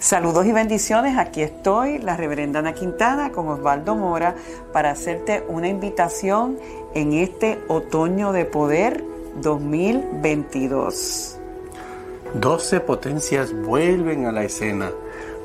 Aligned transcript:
Saludos 0.00 0.46
y 0.46 0.52
bendiciones, 0.52 1.18
aquí 1.18 1.42
estoy, 1.42 1.98
la 1.98 2.16
reverenda 2.16 2.60
Ana 2.60 2.72
Quintana 2.72 3.32
con 3.32 3.48
Osvaldo 3.48 3.96
Mora 3.96 4.36
para 4.72 4.92
hacerte 4.92 5.44
una 5.48 5.66
invitación 5.66 6.56
en 6.94 7.14
este 7.14 7.58
otoño 7.66 8.30
de 8.30 8.44
poder 8.44 9.02
2022. 9.42 11.36
12 12.34 12.80
potencias 12.80 13.52
vuelven 13.52 14.26
a 14.26 14.32
la 14.32 14.44
escena 14.44 14.92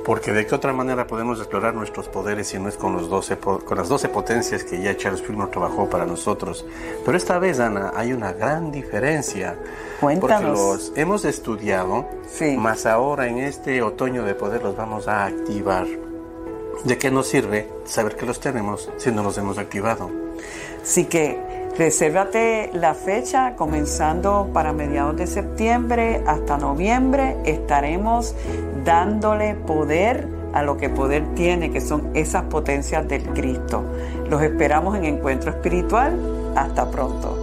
porque 0.05 0.33
de 0.33 0.45
qué 0.45 0.55
otra 0.55 0.73
manera 0.73 1.07
podemos 1.07 1.39
explorar 1.39 1.73
nuestros 1.73 2.09
poderes 2.09 2.47
si 2.47 2.59
no 2.59 2.67
es 2.69 2.75
con, 2.77 2.93
los 2.93 3.09
12, 3.09 3.37
con 3.37 3.77
las 3.77 3.87
12 3.89 4.09
potencias 4.09 4.63
que 4.63 4.81
ya 4.81 4.95
Charles 4.97 5.21
Fillmore 5.21 5.51
trabajó 5.51 5.89
para 5.89 6.05
nosotros. 6.05 6.65
Pero 7.05 7.17
esta 7.17 7.39
vez, 7.39 7.59
Ana, 7.59 7.93
hay 7.95 8.11
una 8.13 8.33
gran 8.33 8.71
diferencia. 8.71 9.57
Cuéntanos. 10.01 10.41
Porque 10.41 10.45
los 10.51 10.91
hemos 10.97 11.25
estudiado, 11.25 12.05
Sí. 12.27 12.57
más 12.57 12.85
ahora 12.85 13.27
en 13.27 13.37
este 13.37 13.81
otoño 13.81 14.23
de 14.23 14.35
poder 14.35 14.63
los 14.63 14.75
vamos 14.75 15.07
a 15.07 15.25
activar. 15.25 15.87
¿De 16.83 16.97
qué 16.97 17.11
nos 17.11 17.27
sirve 17.27 17.69
saber 17.85 18.15
que 18.15 18.25
los 18.25 18.39
tenemos 18.39 18.89
si 18.97 19.11
no 19.11 19.23
los 19.23 19.37
hemos 19.37 19.57
activado? 19.57 20.09
Así 20.81 21.05
que 21.05 21.39
resérvate 21.77 22.69
la 22.73 22.93
fecha 22.93 23.55
comenzando 23.55 24.49
para 24.53 24.73
mediados 24.73 25.17
de 25.17 25.27
septiembre 25.27 26.23
hasta 26.27 26.57
noviembre. 26.57 27.37
Estaremos 27.45 28.35
dándole 28.83 29.55
poder 29.55 30.27
a 30.53 30.61
lo 30.61 30.77
que 30.77 30.89
poder 30.89 31.33
tiene, 31.35 31.71
que 31.71 31.81
son 31.81 32.11
esas 32.13 32.43
potencias 32.43 33.07
del 33.07 33.23
Cristo. 33.29 33.83
Los 34.29 34.41
esperamos 34.43 34.95
en 34.97 35.05
Encuentro 35.05 35.49
Espiritual. 35.49 36.13
Hasta 36.55 36.89
pronto. 36.89 37.42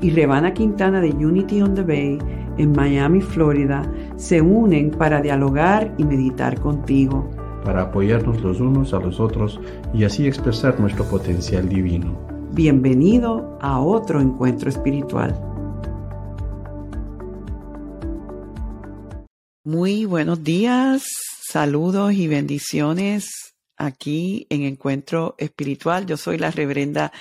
y 0.00 0.10
Rebana 0.10 0.54
Quintana 0.54 1.00
de 1.00 1.10
Unity 1.10 1.62
on 1.62 1.74
the 1.74 1.82
Bay 1.82 2.18
en 2.56 2.72
Miami, 2.72 3.20
Florida, 3.20 3.82
se 4.16 4.40
unen 4.40 4.90
para 4.90 5.20
dialogar 5.20 5.94
y 5.98 6.04
meditar 6.04 6.60
contigo. 6.60 7.30
para 7.64 7.82
apoyarnos 7.82 8.40
los 8.40 8.60
unos 8.60 8.94
a 8.94 8.98
los 8.98 9.20
otros 9.20 9.60
y 9.92 10.04
así 10.04 10.26
expresar 10.26 10.80
nuestro 10.80 11.04
potencial 11.04 11.68
divino. 11.68 12.16
Bienvenido 12.52 13.58
a 13.60 13.80
otro 13.80 14.22
encuentro 14.22 14.70
espiritual. 14.70 15.38
Muy 19.64 20.06
buenos 20.06 20.42
días, 20.42 21.04
saludos 21.42 22.14
y 22.14 22.26
bendiciones 22.26 23.54
aquí 23.76 24.46
en 24.48 24.62
Encuentro 24.62 25.34
Espiritual. 25.36 26.06
Yo 26.06 26.16
soy 26.16 26.38
la 26.38 26.50
reverenda 26.50 27.12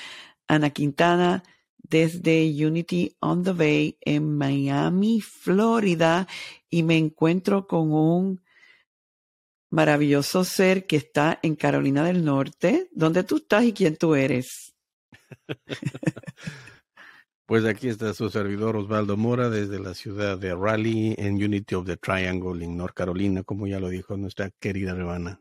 Ana 0.47 0.69
Quintana 0.69 1.43
desde 1.89 2.45
Unity 2.65 3.15
on 3.19 3.43
the 3.43 3.51
Bay 3.51 3.97
en 4.01 4.37
Miami, 4.37 5.21
Florida, 5.21 6.27
y 6.69 6.83
me 6.83 6.97
encuentro 6.97 7.67
con 7.67 7.91
un 7.91 8.41
maravilloso 9.69 10.43
ser 10.43 10.85
que 10.85 10.97
está 10.97 11.39
en 11.43 11.55
Carolina 11.55 12.03
del 12.03 12.23
Norte. 12.23 12.89
¿Dónde 12.91 13.23
tú 13.23 13.37
estás 13.37 13.63
y 13.63 13.73
quién 13.73 13.97
tú 13.97 14.15
eres? 14.15 14.73
Pues 17.47 17.63
aquí 17.63 17.87
está 17.87 18.13
su 18.13 18.29
servidor 18.29 18.75
Osvaldo 18.75 19.15
Mora 19.15 19.49
desde 19.49 19.79
la 19.79 19.93
ciudad 19.93 20.37
de 20.37 20.53
Raleigh 20.53 21.15
en 21.17 21.35
Unity 21.35 21.75
of 21.75 21.85
the 21.85 21.95
Triangle 21.95 22.61
en 22.61 22.75
North 22.75 22.93
Carolina, 22.93 23.41
como 23.41 23.67
ya 23.67 23.79
lo 23.79 23.87
dijo 23.87 24.17
nuestra 24.17 24.51
querida 24.59 24.93
Rebana. 24.93 25.39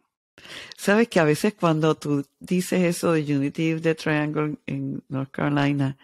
Sabes 0.76 1.08
que 1.08 1.18
a 1.18 1.24
veces 1.24 1.54
cuando 1.54 1.96
tú 1.96 2.24
dices 2.38 2.82
eso 2.82 3.10
de 3.10 3.22
Unity 3.22 3.72
of 3.72 3.82
the 3.82 3.96
Triangle 3.96 4.56
en 4.66 5.02
North 5.08 5.32
Carolina, 5.32 5.98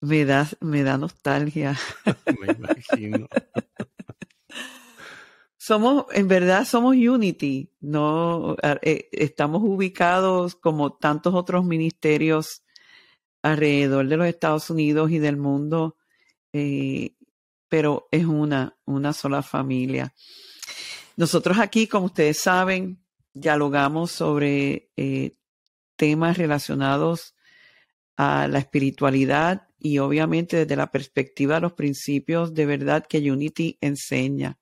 me 0.00 0.24
da, 0.24 0.48
me 0.60 0.82
da 0.82 0.96
nostalgia. 0.96 1.76
Me 2.40 2.52
imagino. 2.52 3.28
Somos, 5.56 6.06
en 6.12 6.28
verdad, 6.28 6.64
somos 6.64 6.96
Unity, 6.96 7.70
no 7.80 8.56
eh, 8.62 9.08
estamos 9.12 9.62
ubicados 9.62 10.54
como 10.54 10.94
tantos 10.94 11.34
otros 11.34 11.64
ministerios 11.64 12.62
alrededor 13.42 14.08
de 14.08 14.16
los 14.16 14.26
Estados 14.26 14.70
Unidos 14.70 15.10
y 15.10 15.18
del 15.18 15.36
mundo, 15.36 15.98
eh, 16.54 17.16
pero 17.68 18.08
es 18.10 18.24
una, 18.24 18.78
una 18.86 19.12
sola 19.12 19.42
familia. 19.42 20.14
Nosotros 21.16 21.58
aquí, 21.58 21.86
como 21.86 22.06
ustedes 22.06 22.38
saben, 22.38 23.04
dialogamos 23.34 24.10
sobre 24.10 24.90
eh, 24.96 25.36
temas 25.96 26.38
relacionados 26.38 27.34
a 28.16 28.48
la 28.48 28.58
espiritualidad 28.58 29.67
y 29.78 29.98
obviamente 29.98 30.58
desde 30.58 30.76
la 30.76 30.90
perspectiva 30.90 31.56
de 31.56 31.60
los 31.62 31.72
principios 31.72 32.54
de 32.54 32.66
verdad 32.66 33.06
que 33.06 33.30
Unity 33.30 33.78
enseña. 33.80 34.58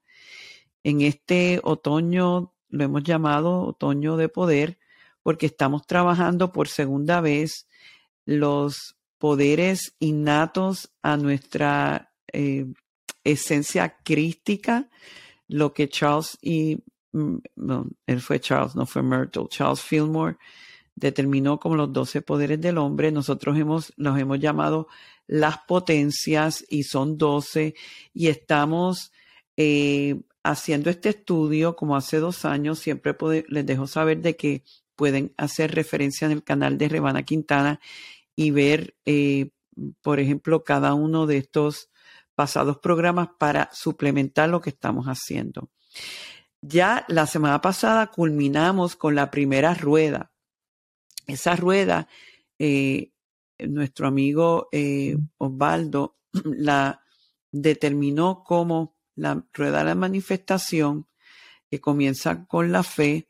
En 0.85 1.01
este 1.01 1.61
otoño 1.63 2.53
lo 2.69 2.85
hemos 2.85 3.03
llamado 3.03 3.63
otoño 3.63 4.17
de 4.17 4.29
poder 4.29 4.79
porque 5.23 5.47
estamos 5.47 5.87
trabajando 5.87 6.53
por 6.53 6.69
segunda 6.69 7.21
vez 7.21 7.67
los 8.25 8.97
poderes 9.19 9.95
innatos 9.99 10.93
a 11.03 11.17
nuestra 11.17 12.13
eh, 12.33 12.67
esencia 13.25 13.97
crística, 14.05 14.89
lo 15.49 15.73
que 15.73 15.89
Charles 15.89 16.39
y 16.43 16.85
no, 17.13 17.89
él 18.07 18.21
fue 18.21 18.41
Charles, 18.41 18.77
no 18.77 18.85
fue 18.85 19.03
Myrtle, 19.03 19.47
Charles 19.49 19.81
Fillmore 19.81 20.37
determinó 20.97 21.61
como 21.61 21.77
los 21.77 21.93
doce 21.93 22.23
poderes 22.23 22.61
del 22.61 22.79
hombre. 22.79 23.13
Nosotros 23.13 23.57
hemos, 23.57 23.93
los 23.97 24.19
hemos 24.19 24.41
llamado 24.41 24.89
las 25.29 25.59
potencias 25.59 26.65
y 26.69 26.83
son 26.83 27.19
doce 27.19 27.75
y 28.13 28.29
estamos 28.29 29.13
eh, 29.57 30.21
haciendo 30.43 30.91
este 30.91 31.11
estudio 31.11 31.77
como 31.77 31.97
hace 31.97 32.19
dos 32.19 32.45
años. 32.45 32.79
Siempre 32.79 33.15
les 33.49 33.67
dejo 33.67 33.87
saber 33.87 34.21
de 34.23 34.37
que 34.37 34.65
pueden 34.97 35.33
hacer 35.37 35.75
referencia 35.75 36.25
en 36.27 36.33
el 36.33 36.43
canal 36.43 36.79
de 36.79 36.89
Rebana 36.89 37.23
Quintana 37.23 37.81
y 38.35 38.51
ver, 38.51 38.97
eh, 39.05 39.51
por 40.01 40.19
ejemplo, 40.19 40.65
cada 40.65 40.95
uno 40.95 41.27
de 41.27 41.37
estos 41.37 41.91
pasados 42.35 42.79
programas 42.79 43.29
para 43.39 43.71
suplementar 43.73 44.49
lo 44.49 44.61
que 44.61 44.71
estamos 44.71 45.07
haciendo. 45.07 45.71
Ya 46.63 47.05
la 47.09 47.27
semana 47.27 47.61
pasada 47.61 48.07
culminamos 48.09 48.97
con 48.97 49.15
la 49.15 49.31
primera 49.31 49.75
rueda. 49.75 50.33
Esa 51.27 51.57
rueda, 51.57 52.09
eh, 52.59 53.13
nuestro 53.59 54.07
amigo 54.07 54.69
eh, 54.73 55.17
Osvaldo 55.39 56.19
la 56.45 57.03
determinó 57.51 58.45
como 58.45 58.97
la 59.15 59.45
rueda 59.53 59.79
de 59.79 59.85
la 59.85 59.95
manifestación, 59.95 61.07
que 61.71 61.81
comienza 61.81 62.47
con 62.47 62.71
la 62.71 62.83
fe, 62.83 63.29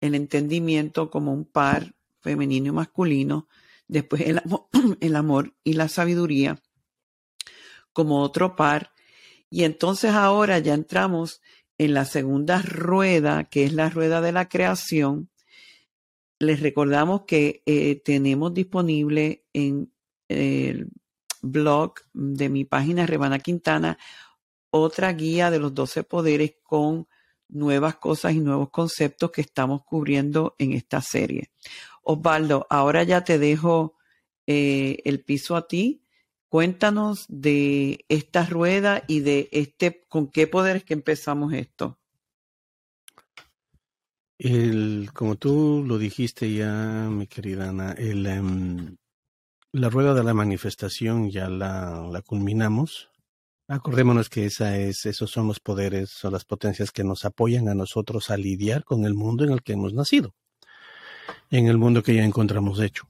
el 0.00 0.14
entendimiento 0.14 1.10
como 1.10 1.32
un 1.32 1.44
par 1.44 1.94
femenino 2.20 2.68
y 2.68 2.72
masculino, 2.72 3.48
después 3.88 4.22
el 4.22 4.38
amor, 4.38 4.68
el 5.00 5.16
amor 5.16 5.54
y 5.64 5.74
la 5.74 5.88
sabiduría 5.88 6.60
como 7.92 8.20
otro 8.20 8.56
par, 8.56 8.92
y 9.48 9.64
entonces 9.64 10.10
ahora 10.12 10.58
ya 10.58 10.74
entramos 10.74 11.40
en 11.78 11.94
la 11.94 12.04
segunda 12.04 12.60
rueda, 12.60 13.44
que 13.44 13.64
es 13.64 13.72
la 13.72 13.88
rueda 13.88 14.20
de 14.20 14.32
la 14.32 14.48
creación, 14.48 15.30
les 16.38 16.60
recordamos 16.60 17.22
que 17.22 17.62
eh, 17.66 17.96
tenemos 18.04 18.52
disponible 18.52 19.44
en 19.52 19.92
el 20.28 20.88
blog 21.42 21.94
de 22.12 22.48
mi 22.48 22.64
página 22.64 23.06
Rebana 23.06 23.38
Quintana 23.38 23.98
otra 24.70 25.12
guía 25.12 25.50
de 25.50 25.58
los 25.58 25.74
12 25.74 26.04
poderes 26.04 26.56
con 26.62 27.08
nuevas 27.48 27.96
cosas 27.96 28.34
y 28.34 28.40
nuevos 28.40 28.70
conceptos 28.70 29.30
que 29.30 29.40
estamos 29.40 29.84
cubriendo 29.84 30.54
en 30.58 30.72
esta 30.72 31.00
serie. 31.00 31.50
Osvaldo, 32.02 32.66
ahora 32.70 33.02
ya 33.04 33.24
te 33.24 33.38
dejo 33.38 33.94
eh, 34.46 34.98
el 35.04 35.22
piso 35.22 35.56
a 35.56 35.66
ti. 35.66 36.02
Cuéntanos 36.48 37.26
de 37.28 38.04
esta 38.08 38.44
rueda 38.46 39.04
y 39.06 39.20
de 39.20 39.48
este, 39.52 40.04
con 40.08 40.28
qué 40.28 40.46
poderes 40.46 40.84
que 40.84 40.94
empezamos 40.94 41.52
esto. 41.52 41.98
El, 44.38 45.10
como 45.14 45.36
tú 45.36 45.82
lo 45.86 45.98
dijiste 45.98 46.52
ya, 46.52 47.08
mi 47.10 47.26
querida 47.26 47.70
Ana, 47.70 47.92
el, 47.92 48.26
um, 48.26 48.96
la 49.72 49.88
rueda 49.88 50.14
de 50.14 50.24
la 50.24 50.34
manifestación 50.34 51.30
ya 51.30 51.48
la, 51.48 52.06
la, 52.10 52.22
culminamos. 52.22 53.10
Acordémonos 53.68 54.28
que 54.28 54.44
esa 54.46 54.76
es, 54.78 55.06
esos 55.06 55.30
son 55.30 55.48
los 55.48 55.60
poderes, 55.60 56.10
son 56.10 56.32
las 56.32 56.44
potencias 56.44 56.92
que 56.92 57.02
nos 57.02 57.24
apoyan 57.24 57.68
a 57.68 57.74
nosotros 57.74 58.30
a 58.30 58.36
lidiar 58.36 58.84
con 58.84 59.04
el 59.06 59.14
mundo 59.14 59.44
en 59.44 59.52
el 59.52 59.62
que 59.62 59.72
hemos 59.72 59.94
nacido. 59.94 60.34
en 61.50 61.66
el 61.66 61.78
mundo 61.78 62.02
que 62.02 62.14
ya 62.14 62.24
encontramos 62.24 62.80
hecho. 62.80 63.08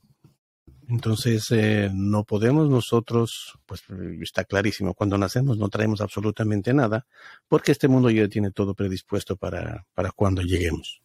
Entonces, 0.88 1.50
eh, 1.50 1.90
no 1.92 2.24
podemos 2.24 2.68
nosotros, 2.70 3.58
pues 3.66 3.82
está 4.22 4.44
clarísimo, 4.44 4.94
cuando 4.94 5.18
nacemos 5.18 5.58
no 5.58 5.68
traemos 5.68 6.00
absolutamente 6.00 6.72
nada, 6.72 7.06
porque 7.48 7.72
este 7.72 7.88
mundo 7.88 8.10
ya 8.10 8.28
tiene 8.28 8.52
todo 8.52 8.74
predispuesto 8.74 9.36
para 9.36 9.84
cuando 10.14 10.42
lleguemos. 10.42 11.02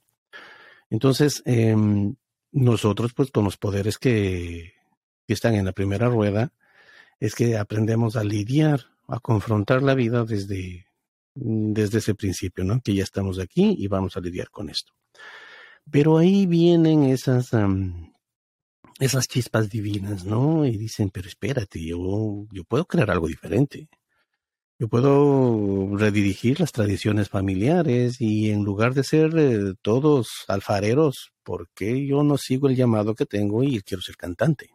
Entonces, 0.91 1.41
em, 1.45 2.15
nosotros, 2.51 3.13
pues 3.13 3.31
con 3.31 3.45
los 3.45 3.57
poderes 3.57 3.97
que, 3.97 4.73
están 5.27 5.55
en 5.55 5.63
la 5.63 5.71
primera 5.71 6.09
rueda, 6.09 6.51
es 7.21 7.35
que 7.35 7.55
aprendemos 7.57 8.17
a 8.17 8.23
lidiar, 8.25 8.87
a 9.07 9.21
confrontar 9.21 9.81
la 9.81 9.93
vida 9.95 10.25
desde, 10.25 10.87
desde 11.33 11.99
ese 11.99 12.15
principio, 12.15 12.65
¿no? 12.65 12.81
Que 12.81 12.93
ya 12.93 13.03
estamos 13.03 13.39
aquí 13.39 13.73
y 13.79 13.87
vamos 13.87 14.17
a 14.17 14.19
lidiar 14.19 14.49
con 14.49 14.69
esto. 14.69 14.91
Pero 15.89 16.17
ahí 16.17 16.47
vienen 16.47 17.03
esas, 17.03 17.51
esas 18.99 19.27
chispas 19.29 19.69
divinas, 19.69 20.25
¿no? 20.25 20.65
Y 20.65 20.75
dicen, 20.75 21.09
pero 21.09 21.29
espérate, 21.29 21.81
yo, 21.81 22.45
yo 22.51 22.65
puedo 22.65 22.83
crear 22.83 23.09
algo 23.09 23.29
diferente. 23.29 23.87
Yo 24.81 24.87
puedo 24.87 25.95
redirigir 25.95 26.59
las 26.59 26.71
tradiciones 26.71 27.29
familiares 27.29 28.19
y 28.19 28.49
en 28.49 28.63
lugar 28.63 28.95
de 28.95 29.03
ser 29.03 29.29
eh, 29.37 29.75
todos 29.83 30.43
alfareros, 30.47 31.33
¿por 31.43 31.69
qué 31.75 32.07
yo 32.07 32.23
no 32.23 32.35
sigo 32.39 32.67
el 32.67 32.75
llamado 32.75 33.13
que 33.13 33.27
tengo 33.27 33.61
y 33.63 33.79
quiero 33.83 34.01
ser 34.01 34.17
cantante? 34.17 34.71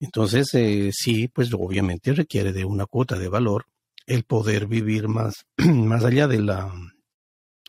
Entonces, 0.00 0.54
eh, 0.54 0.88
sí, 0.90 1.28
pues 1.28 1.52
obviamente 1.52 2.14
requiere 2.14 2.54
de 2.54 2.64
una 2.64 2.86
cuota 2.86 3.18
de 3.18 3.28
valor 3.28 3.66
el 4.06 4.24
poder 4.24 4.66
vivir 4.66 5.06
más, 5.06 5.44
más 5.58 6.02
allá 6.02 6.26
de 6.26 6.40
la, 6.40 6.72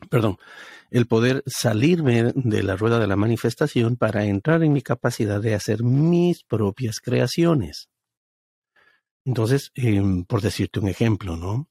perdón, 0.10 0.38
el 0.90 1.06
poder 1.06 1.44
salirme 1.46 2.32
de 2.34 2.64
la 2.64 2.78
rueda 2.78 3.00
de 3.00 3.08
la 3.08 3.18
manifestación 3.18 3.98
para 3.98 4.24
entrar 4.24 4.64
en 4.64 4.72
mi 4.72 4.82
capacidad 4.82 5.42
de 5.42 5.54
hacer 5.54 5.84
mis 5.84 6.46
propias 6.46 7.02
creaciones. 7.02 7.90
Entonces, 9.26 9.72
em, 9.76 10.26
por 10.26 10.42
decirte 10.42 10.80
un 10.80 10.88
ejemplo, 10.90 11.38
¿no? 11.38 11.70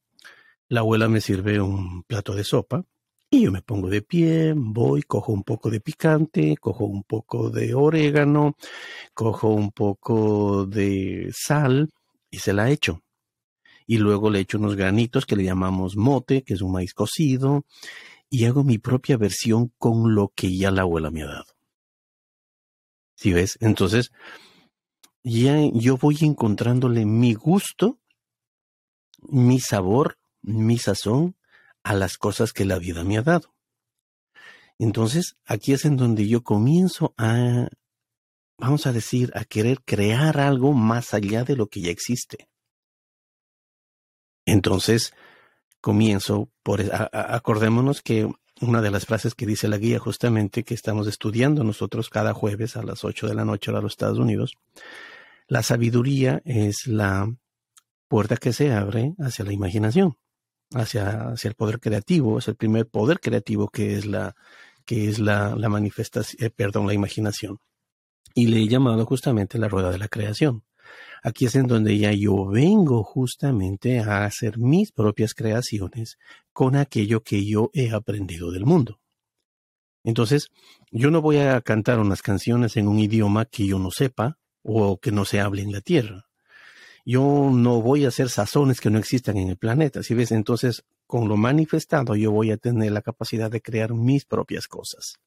La 0.69 0.81
abuela 0.81 1.08
me 1.08 1.20
sirve 1.20 1.60
un 1.60 2.02
plato 2.04 2.34
de 2.34 2.44
sopa 2.44 2.84
y 3.31 3.43
yo 3.43 3.52
me 3.52 3.62
pongo 3.62 3.88
de 3.88 4.02
pie, 4.02 4.54
voy, 4.56 5.02
cojo 5.02 5.32
un 5.32 5.44
poco 5.44 5.70
de 5.70 5.81
picante, 5.81 6.56
cojo 6.58 6.84
un 6.87 7.04
poco 7.04 7.50
de 7.50 7.75
orégano, 7.75 8.56
cojo 9.14 9.49
un 9.49 9.72
poco 9.72 10.66
de 10.66 11.31
sal 11.34 11.90
y 12.31 12.38
se 12.38 12.52
la 12.52 12.70
echo 12.70 13.02
y 13.87 13.99
luego 13.99 14.31
le 14.31 14.40
echo 14.40 14.58
unos 14.58 14.76
granitos 14.76 15.26
que 15.26 15.37
le 15.37 15.44
llamamos 15.44 15.96
mote, 15.96 16.43
que 16.43 16.54
es 16.54 16.62
un 16.62 16.72
maíz 16.72 16.94
cocido, 16.94 17.64
y 18.31 18.46
hago 18.46 18.64
mi 18.64 18.78
propia 18.78 19.16
versión 19.16 19.72
con 19.78 20.14
lo 20.14 20.32
que 20.34 20.56
ya 20.56 20.70
la 20.70 20.82
abuela 20.82 21.10
me 21.10 21.22
ha 21.22 21.26
dado. 21.26 21.52
¿Sí 23.14 23.32
ves? 23.32 23.58
Entonces, 23.60 24.10
ya 25.22 25.56
yo 25.72 25.96
voy 25.96 26.19
encontrándole 26.20 27.04
mi 27.06 27.34
gusto, 27.34 27.98
mi 29.20 29.60
sabor, 29.60 30.19
mi 30.42 30.78
sazón 30.78 31.36
a 31.82 31.94
las 31.94 32.16
cosas 32.19 32.52
que 32.52 32.64
la 32.64 32.78
vida 32.78 33.04
me 33.04 33.19
ha 33.19 33.22
dado. 33.22 33.54
Entonces, 34.78 35.36
aquí 35.44 35.72
es 35.72 35.84
en 35.84 35.96
donde 35.96 36.26
yo 36.26 36.42
comienzo 36.42 37.14
a, 37.16 37.69
vamos 38.58 38.86
a 38.86 38.92
decir, 38.92 39.30
a 39.34 39.44
querer 39.44 39.82
crear 39.84 40.40
algo 40.40 40.72
más 40.72 41.14
allá 41.14 41.44
de 41.44 41.56
lo 41.56 41.68
que 41.68 41.82
ya 41.82 41.90
existe. 41.90 42.48
Entonces, 44.44 45.14
comienzo 45.80 46.50
por, 46.62 46.82
acordémonos 47.12 48.02
que 48.02 48.28
una 48.60 48.80
de 48.80 48.90
las 48.90 49.06
frases 49.06 49.34
que 49.34 49.46
dice 49.46 49.68
la 49.68 49.78
guía 49.78 49.98
justamente 49.98 50.64
que 50.64 50.75
estamos 50.75 51.06
estudiando 51.06 51.64
nosotros 51.64 52.08
cada 52.08 52.32
jueves 52.32 52.76
a 52.76 52.82
las 52.82 53.04
8 53.04 53.28
de 53.28 53.34
la 53.34 53.44
noche 53.44 53.70
a 53.70 53.80
los 53.80 53.92
Estados 53.92 54.18
Unidos, 54.18 54.56
la 55.52 55.62
sabiduría 55.62 56.40
es 56.46 56.87
la 56.87 57.31
puerta 58.08 58.38
que 58.38 58.54
se 58.54 58.72
abre 58.72 59.12
hacia 59.19 59.44
la 59.44 59.52
imaginación, 59.52 60.16
hacia, 60.72 61.28
hacia 61.28 61.49
el 61.49 61.54
poder 61.54 61.78
creativo, 61.78 62.38
es 62.38 62.49
el 62.49 62.56
primer 62.56 62.88
poder 62.88 63.20
creativo 63.20 63.69
que 63.69 63.94
es 63.94 64.06
la, 64.06 64.34
que 64.87 65.10
es 65.10 65.19
la, 65.19 65.54
la 65.54 65.69
manifestación, 65.69 66.43
eh, 66.43 66.49
perdón, 66.49 66.87
la 66.87 66.94
imaginación. 66.94 67.58
Y 68.34 68.46
le 68.46 68.60
he 68.60 68.66
llamado 68.66 69.04
justamente 69.04 69.58
la 69.58 69.69
rueda 69.69 69.90
de 69.90 69.99
la 69.99 70.08
creación. 70.08 70.64
Aquí 71.22 71.44
es 71.44 71.54
en 71.54 71.66
donde 71.66 71.99
ya 71.99 72.12
yo 72.12 72.46
vengo 72.46 73.04
justamente 73.04 73.99
a 73.99 74.25
hacer 74.25 74.56
mis 74.56 74.90
propias 74.90 75.34
creaciones 75.34 76.16
con 76.54 76.76
aquello 76.76 77.22
que 77.22 77.44
yo 77.44 77.70
he 77.75 77.90
aprendido 77.90 78.52
del 78.52 78.64
mundo. 78.64 79.00
Entonces, 80.02 80.49
yo 80.90 81.10
no 81.10 81.20
voy 81.20 81.37
a 81.40 81.60
cantar 81.60 81.99
unas 81.99 82.22
canciones 82.22 82.78
en 82.78 82.88
un 82.88 82.99
idioma 82.99 83.44
que 83.44 83.66
yo 83.66 83.78
no 83.78 83.90
sepa 83.90 84.38
o 84.62 84.99
que 84.99 85.12
no 85.12 85.25
se 85.25 85.41
hable 85.41 85.62
en 85.62 85.73
la 85.73 85.81
tierra. 85.81 86.26
Yo 87.05 87.50
no 87.53 87.82
voy 87.82 88.05
a 88.05 88.09
hacer 88.09 88.29
sazones 88.29 88.81
que 88.81 88.91
no 88.91 88.99
existan 88.99 89.37
en 89.37 89.49
el 89.49 89.56
planeta. 89.56 90.03
Si 90.03 90.14
ves, 90.14 90.31
entonces, 90.31 90.85
con 91.06 91.29
lo 91.29 91.37
manifestado, 91.37 92.14
yo 92.14 92.31
voy 92.31 92.53
a 92.53 92.56
tener 92.56 92.93
la 92.93 93.03
capacidad 93.03 93.50
de 93.50 93.61
crear 93.61 93.93
mis 93.93 94.25
propias 94.25 94.69
cosas. 94.69 95.19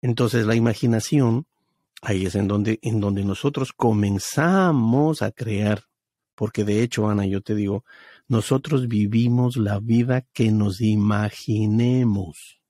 Entonces, 0.00 0.46
la 0.46 0.54
imaginación 0.54 1.46
Ahí 2.06 2.26
es 2.26 2.34
en 2.34 2.48
donde, 2.48 2.78
en 2.82 3.00
donde 3.00 3.24
nosotros 3.24 3.72
comenzamos 3.72 5.22
a 5.22 5.30
crear, 5.30 5.84
porque 6.34 6.62
de 6.62 6.82
hecho, 6.82 7.08
Ana, 7.08 7.24
yo 7.24 7.40
te 7.40 7.54
digo, 7.54 7.82
nosotros 8.28 8.88
vivimos 8.88 9.56
la 9.56 9.80
vida 9.80 10.20
que 10.34 10.50
nos 10.50 10.82
imaginemos. 10.82 12.60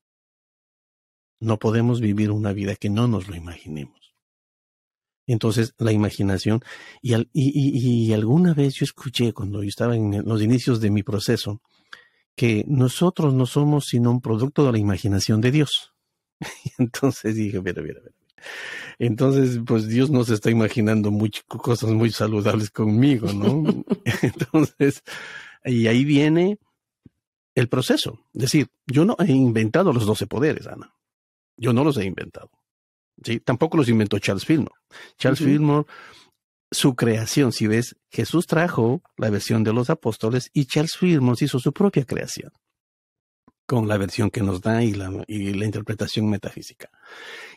No 1.40 1.58
podemos 1.58 2.00
vivir 2.00 2.30
una 2.30 2.52
vida 2.52 2.76
que 2.76 2.90
no 2.90 3.08
nos 3.08 3.26
lo 3.26 3.34
imaginemos. 3.34 4.03
Entonces, 5.26 5.74
la 5.78 5.92
imaginación, 5.92 6.60
y, 7.00 7.14
y, 7.32 8.12
alguna 8.12 8.52
vez 8.52 8.74
yo 8.74 8.84
escuché 8.84 9.32
cuando 9.32 9.62
yo 9.62 9.68
estaba 9.68 9.96
en 9.96 10.22
los 10.24 10.42
inicios 10.42 10.80
de 10.80 10.90
mi 10.90 11.02
proceso, 11.02 11.62
que 12.36 12.64
nosotros 12.66 13.32
no 13.32 13.46
somos 13.46 13.86
sino 13.86 14.10
un 14.10 14.20
producto 14.20 14.66
de 14.66 14.72
la 14.72 14.78
imaginación 14.78 15.40
de 15.40 15.50
Dios. 15.50 15.94
entonces 16.78 17.36
dije, 17.36 17.60
mira, 17.62 17.82
mira, 17.82 18.00
mira. 18.00 18.14
Entonces, 18.98 19.60
pues 19.66 19.88
Dios 19.88 20.10
no 20.10 20.24
se 20.24 20.34
está 20.34 20.50
imaginando 20.50 21.10
cosas 21.46 21.90
muy 21.90 22.10
saludables 22.10 22.70
conmigo, 22.70 23.32
¿no? 23.32 23.64
Entonces, 24.22 25.02
y 25.64 25.86
ahí 25.86 26.04
viene 26.04 26.58
el 27.54 27.68
proceso. 27.68 28.20
Es 28.34 28.42
decir, 28.42 28.68
yo 28.86 29.04
no 29.04 29.16
he 29.20 29.32
inventado 29.32 29.92
los 29.92 30.06
doce 30.06 30.26
poderes, 30.26 30.66
Ana. 30.66 30.94
Yo 31.56 31.72
no 31.72 31.84
los 31.84 31.96
he 31.96 32.04
inventado. 32.04 32.50
¿Sí? 33.22 33.40
Tampoco 33.40 33.76
los 33.76 33.88
inventó 33.88 34.18
Charles 34.18 34.44
Fillmore. 34.44 34.74
Charles 35.18 35.40
Fillmore, 35.40 35.86
su 36.70 36.94
creación, 36.94 37.52
si 37.52 37.66
ves, 37.66 37.96
Jesús 38.10 38.46
trajo 38.46 39.02
la 39.16 39.30
versión 39.30 39.64
de 39.64 39.72
los 39.72 39.90
apóstoles 39.90 40.50
y 40.52 40.66
Charles 40.66 40.96
Fillmore 40.96 41.44
hizo 41.44 41.58
su 41.58 41.72
propia 41.72 42.04
creación 42.04 42.52
con 43.66 43.88
la 43.88 43.96
versión 43.96 44.30
que 44.30 44.42
nos 44.42 44.60
da 44.60 44.82
y 44.82 44.92
la, 44.92 45.24
y 45.26 45.54
la 45.54 45.64
interpretación 45.64 46.28
metafísica. 46.28 46.90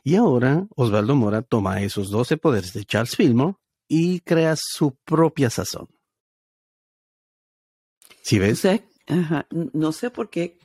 Y 0.03 0.15
ahora 0.15 0.65
Osvaldo 0.75 1.15
Mora 1.15 1.41
toma 1.41 1.81
esos 1.81 2.09
doce 2.09 2.37
poderes 2.37 2.73
de 2.73 2.85
Charles 2.85 3.15
Fillmore 3.15 3.55
y 3.87 4.21
crea 4.21 4.55
su 4.57 4.95
propia 5.03 5.49
sazón. 5.49 5.87
¿Sí 8.21 8.39
ves? 8.39 8.67
No 9.73 9.91
sé 9.91 10.09
por 10.09 10.29
qué 10.29 10.59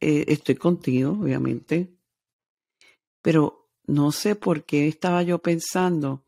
eh, 0.00 0.24
estoy 0.28 0.54
contigo, 0.54 1.12
obviamente, 1.20 1.92
pero 3.22 3.59
no 3.90 4.12
sé 4.12 4.34
por 4.34 4.64
qué 4.64 4.88
estaba 4.88 5.22
yo 5.22 5.38
pensando 5.38 6.22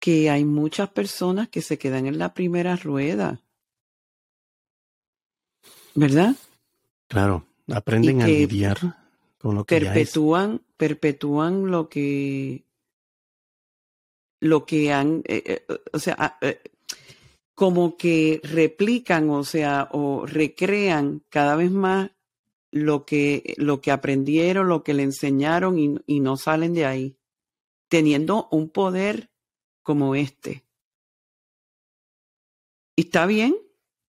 que 0.00 0.30
hay 0.30 0.44
muchas 0.44 0.88
personas 0.88 1.48
que 1.48 1.62
se 1.62 1.78
quedan 1.78 2.06
en 2.06 2.18
la 2.18 2.32
primera 2.34 2.76
rueda 2.76 3.40
¿verdad? 5.94 6.34
Claro, 7.08 7.44
aprenden 7.72 8.22
a 8.22 8.26
lidiar 8.26 8.78
con 9.38 9.54
lo 9.54 9.64
que 9.64 9.80
perpetúan, 9.80 10.62
perpetúan 10.76 11.70
lo 11.70 11.88
que 11.88 12.64
lo 14.42 14.64
que 14.64 14.92
han, 14.92 15.22
eh, 15.26 15.42
eh, 15.68 15.78
o 15.92 15.98
sea, 15.98 16.16
ah, 16.18 16.38
eh, 16.40 16.62
como 17.54 17.96
que 17.98 18.40
replican, 18.42 19.28
o 19.28 19.44
sea, 19.44 19.88
o 19.92 20.24
recrean 20.24 21.22
cada 21.28 21.56
vez 21.56 21.70
más 21.70 22.10
lo 22.70 23.04
que, 23.04 23.54
lo 23.56 23.80
que 23.80 23.90
aprendieron, 23.90 24.68
lo 24.68 24.82
que 24.82 24.94
le 24.94 25.02
enseñaron 25.02 25.78
y, 25.78 25.96
y 26.06 26.20
no 26.20 26.36
salen 26.36 26.74
de 26.74 26.86
ahí, 26.86 27.16
teniendo 27.88 28.48
un 28.50 28.68
poder 28.70 29.30
como 29.82 30.14
este. 30.14 30.64
Y 32.96 33.02
está 33.02 33.26
bien, 33.26 33.56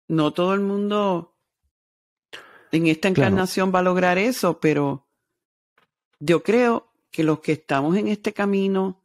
no 0.07 0.31
todo 0.33 0.53
el 0.53 0.59
mundo 0.59 1.33
en 2.71 2.87
esta 2.87 3.07
encarnación 3.07 3.73
va 3.73 3.79
a 3.79 3.83
lograr 3.83 4.17
eso, 4.17 4.59
pero 4.59 5.05
yo 6.19 6.43
creo 6.43 6.91
que 7.11 7.23
los 7.23 7.39
que 7.39 7.53
estamos 7.53 7.97
en 7.97 8.07
este 8.07 8.33
camino, 8.33 9.01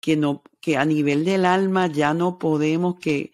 que 0.00 0.16
no, 0.16 0.42
que 0.60 0.76
a 0.76 0.84
nivel 0.84 1.24
del 1.24 1.44
alma 1.44 1.86
ya 1.86 2.14
no 2.14 2.38
podemos, 2.38 2.98
que 2.98 3.32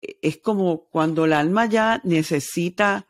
es 0.00 0.38
como 0.38 0.84
cuando 0.84 1.24
el 1.24 1.32
alma 1.32 1.66
ya 1.66 2.00
necesita 2.04 3.06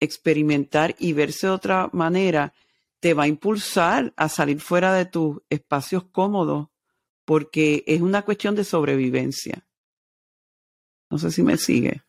experimentar 0.00 0.94
y 0.98 1.12
verse 1.12 1.46
de 1.46 1.52
otra 1.52 1.90
manera, 1.92 2.54
te 3.00 3.14
va 3.14 3.24
a 3.24 3.28
impulsar 3.28 4.12
a 4.16 4.28
salir 4.28 4.60
fuera 4.60 4.92
de 4.94 5.06
tus 5.06 5.42
espacios 5.50 6.04
cómodos 6.04 6.68
porque 7.24 7.84
es 7.86 8.00
una 8.00 8.22
cuestión 8.22 8.54
de 8.54 8.64
sobrevivencia. 8.64 9.66
No 11.10 11.18
sé 11.18 11.30
si 11.30 11.42
me 11.42 11.56
sigue. 11.56 12.02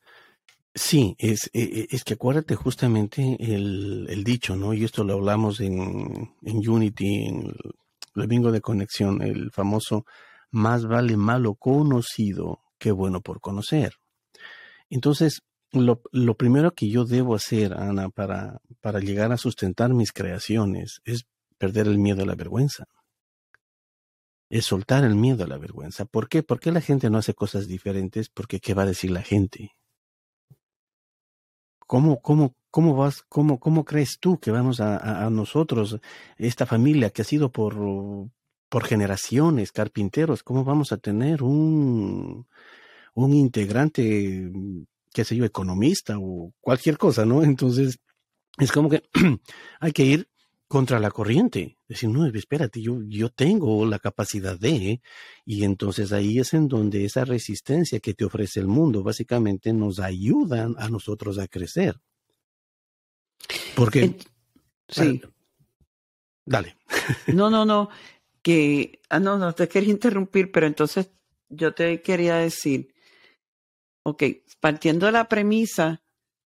Sí, 0.74 1.16
es, 1.18 1.50
e, 1.54 1.64
e, 1.64 1.88
es 1.90 2.04
que 2.04 2.14
acuérdate 2.14 2.56
justamente 2.56 3.36
el, 3.40 4.06
el 4.10 4.24
dicho, 4.24 4.56
¿no? 4.56 4.74
Y 4.74 4.84
esto 4.84 5.04
lo 5.04 5.14
hablamos 5.14 5.60
en, 5.60 6.36
en 6.44 6.70
Unity, 6.70 7.26
en 7.26 7.48
el 7.48 7.74
domingo 8.14 8.52
de 8.52 8.62
conexión, 8.62 9.22
el 9.22 9.52
famoso 9.52 10.06
más 10.52 10.86
vale 10.86 11.18
malo 11.18 11.56
conocido 11.56 12.62
que 12.78 12.92
bueno 12.92 13.22
por 13.22 13.42
conocer. 13.42 13.94
Entonces, 14.90 15.42
lo, 15.72 16.38
primero 16.38 16.74
que 16.74 16.90
yo 16.90 17.06
debo 17.06 17.36
hacer, 17.36 17.74
Ana, 17.74 18.10
para, 18.10 18.62
para 18.82 19.00
llegar 19.00 19.32
a 19.32 19.38
sustentar 19.38 19.94
mis 19.94 20.12
creaciones 20.14 21.02
es 21.06 21.26
perder 21.58 21.88
el 21.88 21.98
miedo 21.98 22.24
a 22.24 22.26
la 22.26 22.36
vergüenza 22.36 22.86
es 24.50 24.66
soltar 24.66 25.04
el 25.04 25.16
miedo 25.16 25.44
a 25.44 25.48
la 25.48 25.58
vergüenza. 25.58 26.06
¿Por 26.06 26.30
qué? 26.30 26.44
¿Por 26.44 26.60
qué 26.60 26.72
la 26.72 26.82
gente 26.82 27.10
no 27.10 27.18
hace 27.18 27.34
cosas 27.34 27.68
diferentes? 27.68 28.30
Porque 28.30 28.60
¿qué 28.60 28.74
va 28.74 28.84
a 28.84 28.88
decir 28.88 29.12
la 29.12 29.22
gente? 29.22 29.76
¿Cómo, 31.80 32.22
cómo, 32.22 32.56
cómo 32.70 32.96
vas, 32.96 33.24
cómo, 33.30 33.60
cómo 33.60 33.86
crees 33.86 34.20
tú 34.20 34.40
que 34.40 34.52
vamos 34.52 34.82
a, 34.82 35.26
a, 35.26 35.30
nosotros, 35.30 36.00
esta 36.38 36.66
familia 36.66 37.12
que 37.12 37.22
ha 37.22 37.26
sido 37.26 37.52
por, 37.52 37.76
por 38.70 38.84
generaciones, 38.84 39.72
carpinteros, 39.72 40.44
cómo 40.44 40.66
vamos 40.66 40.92
a 40.92 40.98
tener 40.98 41.44
un, 41.44 42.46
un 43.14 43.34
integrante, 43.34 44.52
qué 45.18 45.26
sé 45.26 45.36
yo, 45.36 45.46
economista 45.46 46.20
o 46.20 46.54
cualquier 46.62 47.00
cosa, 47.00 47.26
¿no? 47.26 47.42
Entonces, 47.42 47.98
es 48.60 48.72
como 48.72 48.88
que 48.88 49.02
hay 49.80 49.92
que 49.92 50.04
ir 50.04 50.30
contra 50.68 51.00
la 51.00 51.10
corriente. 51.10 51.76
Decir, 51.88 52.10
no, 52.10 52.28
espérate, 52.28 52.84
yo, 52.84 53.00
yo 53.02 53.30
tengo 53.30 53.84
la 53.88 53.98
capacidad 53.98 54.60
de, 54.60 55.02
y 55.44 55.64
entonces 55.64 56.14
ahí 56.14 56.38
es 56.38 56.54
en 56.54 56.68
donde 56.68 57.04
esa 57.04 57.26
resistencia 57.26 58.00
que 58.00 58.14
te 58.14 58.26
ofrece 58.26 58.60
el 58.60 58.68
mundo 58.68 59.02
básicamente 59.02 59.74
nos 59.74 60.00
ayudan 60.00 60.76
a 60.78 60.88
nosotros 60.88 61.40
a 61.40 61.48
crecer. 61.48 61.96
Porque... 63.76 64.18
sí. 64.88 65.20
dale. 66.46 66.78
No, 67.34 67.50
no, 67.50 67.66
no, 67.66 67.90
que, 68.44 69.02
ah, 69.10 69.20
no, 69.20 69.40
no, 69.40 69.56
te 69.56 69.68
quería 69.68 69.90
interrumpir, 69.90 70.52
pero 70.52 70.68
entonces 70.68 71.10
yo 71.50 71.74
te 71.74 72.04
quería 72.04 72.36
decir, 72.36 72.94
ok, 74.08 74.24
partiendo 74.62 75.08
de 75.08 75.12
la 75.12 75.28
premisa 75.28 76.02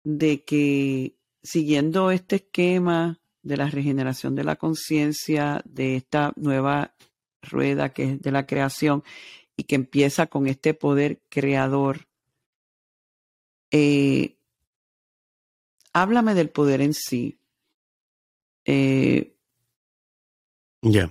de 0.03 0.43
que 0.43 1.15
siguiendo 1.41 2.11
este 2.11 2.35
esquema 2.35 3.21
de 3.43 3.55
la 3.55 3.69
regeneración 3.69 4.35
de 4.35 4.43
la 4.43 4.57
conciencia, 4.57 5.61
de 5.63 5.95
esta 5.95 6.33
nueva 6.35 6.95
rueda 7.41 7.93
que 7.93 8.03
es 8.03 8.21
de 8.21 8.31
la 8.33 8.45
creación 8.45 9.05
y 9.55 9.63
que 9.63 9.75
empieza 9.75 10.27
con 10.27 10.47
este 10.47 10.73
poder 10.73 11.21
creador. 11.29 12.09
Eh, 13.71 14.35
háblame 15.93 16.33
del 16.33 16.49
poder 16.49 16.81
en 16.81 16.93
sí. 16.93 17.39
Eh, 18.65 19.33
ya. 20.81 21.09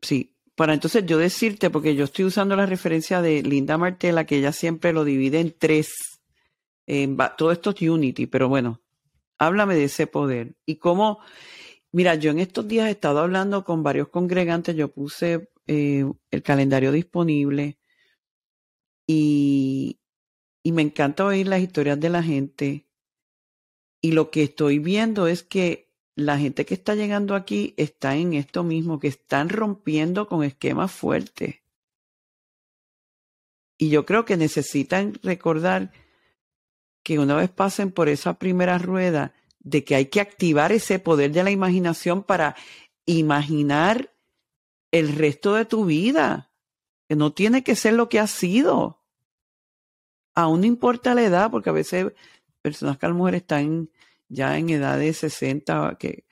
Sí, 0.00 0.31
para 0.54 0.74
entonces 0.74 1.04
yo 1.06 1.18
decirte, 1.18 1.70
porque 1.70 1.94
yo 1.94 2.04
estoy 2.04 2.26
usando 2.26 2.56
la 2.56 2.66
referencia 2.66 3.22
de 3.22 3.42
Linda 3.42 3.78
Martela, 3.78 4.26
que 4.26 4.36
ella 4.36 4.52
siempre 4.52 4.92
lo 4.92 5.04
divide 5.04 5.40
en 5.40 5.54
tres. 5.58 6.20
todo 7.36 7.52
esto 7.52 7.70
es 7.70 7.82
Unity, 7.82 8.26
pero 8.26 8.48
bueno, 8.48 8.82
Háblame 9.42 9.74
de 9.74 9.84
ese 9.84 10.06
poder 10.06 10.54
y 10.64 10.76
cómo, 10.76 11.18
mira, 11.90 12.14
yo 12.14 12.30
en 12.30 12.38
estos 12.38 12.68
días 12.68 12.86
he 12.86 12.92
estado 12.92 13.18
hablando 13.18 13.64
con 13.64 13.82
varios 13.82 14.08
congregantes, 14.08 14.76
yo 14.76 14.92
puse 14.92 15.50
eh, 15.66 16.04
el 16.30 16.42
calendario 16.44 16.92
disponible 16.92 17.76
y, 19.04 19.98
y 20.62 20.70
me 20.70 20.82
encanta 20.82 21.24
oír 21.24 21.48
las 21.48 21.60
historias 21.60 21.98
de 21.98 22.08
la 22.08 22.22
gente 22.22 22.86
y 24.00 24.12
lo 24.12 24.30
que 24.30 24.44
estoy 24.44 24.78
viendo 24.78 25.26
es 25.26 25.42
que 25.42 25.90
la 26.14 26.38
gente 26.38 26.66
que 26.66 26.74
está 26.74 26.94
llegando 26.94 27.34
aquí 27.34 27.74
está 27.76 28.16
en 28.16 28.34
esto 28.34 28.64
mismo, 28.64 29.00
que 29.00 29.08
están 29.08 29.48
rompiendo 29.48 30.28
con 30.28 30.44
esquemas 30.44 30.92
fuertes. 30.92 31.56
Y 33.78 33.88
yo 33.88 34.04
creo 34.04 34.24
que 34.24 34.36
necesitan 34.36 35.14
recordar 35.22 35.92
que 37.02 37.18
una 37.18 37.34
vez 37.34 37.50
pasen 37.50 37.90
por 37.90 38.08
esa 38.08 38.38
primera 38.38 38.78
rueda, 38.78 39.34
de 39.58 39.84
que 39.84 39.94
hay 39.94 40.06
que 40.06 40.20
activar 40.20 40.72
ese 40.72 40.98
poder 40.98 41.32
de 41.32 41.44
la 41.44 41.50
imaginación 41.50 42.22
para 42.22 42.56
imaginar 43.06 44.12
el 44.90 45.14
resto 45.14 45.54
de 45.54 45.64
tu 45.64 45.84
vida, 45.84 46.52
que 47.08 47.16
no 47.16 47.32
tiene 47.32 47.64
que 47.64 47.76
ser 47.76 47.94
lo 47.94 48.08
que 48.08 48.18
ha 48.18 48.26
sido. 48.26 49.02
Aún 50.34 50.60
no 50.60 50.66
importa 50.66 51.14
la 51.14 51.22
edad, 51.22 51.50
porque 51.50 51.70
a 51.70 51.74
veces 51.74 52.12
personas 52.60 52.98
que 52.98 53.06
a 53.06 53.08
lo 53.08 53.14
mejor 53.16 53.34
están 53.34 53.90
ya 54.32 54.58
en 54.58 54.70
edad 54.70 54.98
de 54.98 55.12
60, 55.12 55.96
que, 55.98 56.24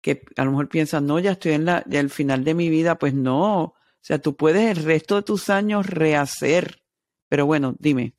que 0.00 0.22
a 0.36 0.44
lo 0.44 0.50
mejor 0.50 0.68
piensan, 0.68 1.06
no, 1.06 1.18
ya 1.18 1.32
estoy 1.32 1.52
en 1.52 1.64
la, 1.64 1.82
ya 1.88 2.00
el 2.00 2.10
final 2.10 2.44
de 2.44 2.54
mi 2.54 2.68
vida, 2.68 2.98
pues 2.98 3.14
no. 3.14 3.62
O 3.62 3.76
sea, 4.00 4.18
tú 4.18 4.36
puedes 4.36 4.76
el 4.76 4.84
resto 4.84 5.16
de 5.16 5.22
tus 5.22 5.48
años 5.48 5.86
rehacer. 5.86 6.82
Pero 7.28 7.46
bueno, 7.46 7.74
dime. 7.78 8.14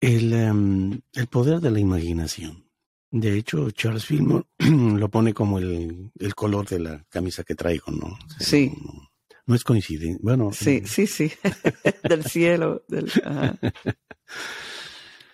El, 0.00 0.32
um, 0.32 1.00
el, 1.14 1.26
poder 1.26 1.60
de 1.60 1.70
la 1.70 1.80
imaginación. 1.80 2.64
De 3.10 3.36
hecho, 3.36 3.70
Charles 3.72 4.04
Fillmore 4.04 4.46
lo 4.58 5.08
pone 5.08 5.34
como 5.34 5.58
el, 5.58 6.10
el, 6.18 6.34
color 6.34 6.68
de 6.68 6.78
la 6.78 7.04
camisa 7.08 7.42
que 7.42 7.54
traigo, 7.54 7.90
¿no? 7.90 8.16
sí. 8.38 8.72
No, 8.80 9.08
no, 9.46 9.54
es 9.54 9.64
coincidente. 9.64 10.20
Bueno. 10.22 10.52
Sí, 10.52 10.82
sí, 10.86 11.06
sí. 11.06 11.32
del 12.08 12.24
cielo. 12.24 12.84
Del, 12.88 13.10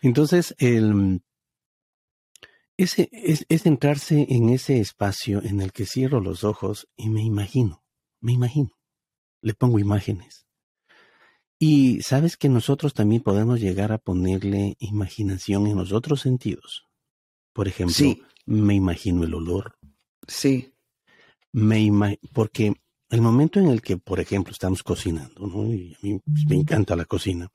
Entonces, 0.02 0.54
el, 0.58 1.22
ese, 2.76 3.08
es, 3.12 3.44
es 3.48 3.66
entrarse 3.66 4.26
en 4.30 4.48
ese 4.48 4.80
espacio 4.80 5.42
en 5.42 5.60
el 5.60 5.72
que 5.72 5.86
cierro 5.86 6.20
los 6.20 6.44
ojos 6.44 6.88
y 6.96 7.08
me 7.10 7.22
imagino, 7.22 7.84
me 8.20 8.32
imagino. 8.32 8.70
Le 9.42 9.54
pongo 9.54 9.78
imágenes. 9.78 10.46
Y 11.58 12.00
sabes 12.00 12.38
que 12.38 12.48
nosotros 12.48 12.94
también 12.94 13.22
podemos 13.22 13.60
llegar 13.60 13.92
a 13.92 13.98
ponerle 13.98 14.76
imaginación 14.78 15.66
en 15.66 15.76
los 15.76 15.92
otros 15.92 16.22
sentidos. 16.22 16.88
Por 17.52 17.68
ejemplo, 17.68 17.94
sí. 17.94 18.22
me 18.46 18.74
imagino 18.74 19.24
el 19.24 19.34
olor. 19.34 19.76
Sí. 20.26 20.72
Me 21.52 21.80
ima 21.80 22.14
porque 22.32 22.72
el 23.10 23.20
momento 23.20 23.60
en 23.60 23.66
el 23.66 23.82
que, 23.82 23.98
por 23.98 24.20
ejemplo, 24.20 24.52
estamos 24.52 24.82
cocinando, 24.82 25.46
¿no? 25.46 25.66
Y 25.66 25.94
a 25.94 25.98
mí 26.00 26.18
pues, 26.24 26.46
me 26.48 26.56
encanta 26.56 26.96
la 26.96 27.04
cocina. 27.04 27.48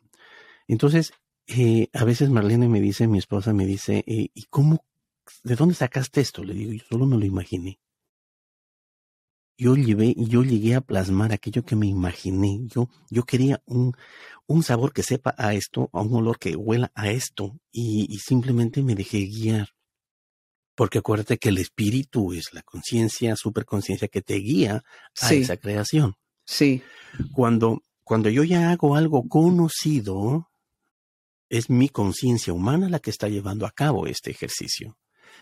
Entonces, 0.67 1.13
eh, 1.47 1.89
a 1.93 2.03
veces 2.03 2.29
Marlene 2.29 2.67
me 2.67 2.81
dice, 2.81 3.07
mi 3.07 3.19
esposa 3.19 3.53
me 3.53 3.65
dice, 3.65 4.03
eh, 4.07 4.29
¿y 4.33 4.43
cómo, 4.49 4.85
de 5.43 5.55
dónde 5.55 5.75
sacaste 5.75 6.21
esto? 6.21 6.43
Le 6.43 6.53
digo, 6.53 6.71
yo 6.73 6.83
solo 6.89 7.05
me 7.05 7.17
lo 7.17 7.25
imaginé 7.25 7.79
yo 9.57 9.75
llevé, 9.75 10.13
yo 10.17 10.43
llegué 10.43 10.75
a 10.75 10.81
plasmar 10.81 11.31
aquello 11.31 11.63
que 11.63 11.75
me 11.75 11.87
imaginé. 11.87 12.59
Yo, 12.67 12.89
yo 13.09 13.23
quería 13.23 13.61
un, 13.65 13.93
un 14.47 14.63
sabor 14.63 14.91
que 14.93 15.03
sepa 15.03 15.33
a 15.37 15.53
esto, 15.53 15.89
a 15.93 16.01
un 16.01 16.13
olor 16.13 16.39
que 16.39 16.55
huela 16.55 16.91
a 16.93 17.09
esto, 17.09 17.57
y, 17.71 18.05
y 18.13 18.17
simplemente 18.19 18.83
me 18.83 18.95
dejé 18.95 19.19
guiar. 19.19 19.69
Porque 20.75 20.97
acuérdate 20.97 21.37
que 21.37 21.49
el 21.49 21.57
espíritu 21.57 22.33
es 22.33 22.53
la 22.53 22.61
conciencia, 22.63 23.35
superconciencia 23.37 24.09
que 24.09 24.21
te 24.21 24.35
guía 24.35 24.83
a 25.21 25.27
Sí. 25.27 25.35
esa 25.37 25.55
creación. 25.55 26.15
Sí. 26.45 26.83
Cuando, 27.31 27.81
cuando 28.03 28.29
yo 28.29 28.43
ya 28.43 28.71
hago 28.71 28.95
algo 28.97 29.27
conocido, 29.29 30.49
es 31.49 31.69
mi 31.69 31.89
conciencia 31.89 32.53
humana 32.53 32.89
la 32.89 32.99
que 32.99 33.09
está 33.09 33.27
llevando 33.27 33.65
a 33.65 33.71
cabo 33.71 34.07
este 34.07 34.31
ejercicio. 34.31 34.97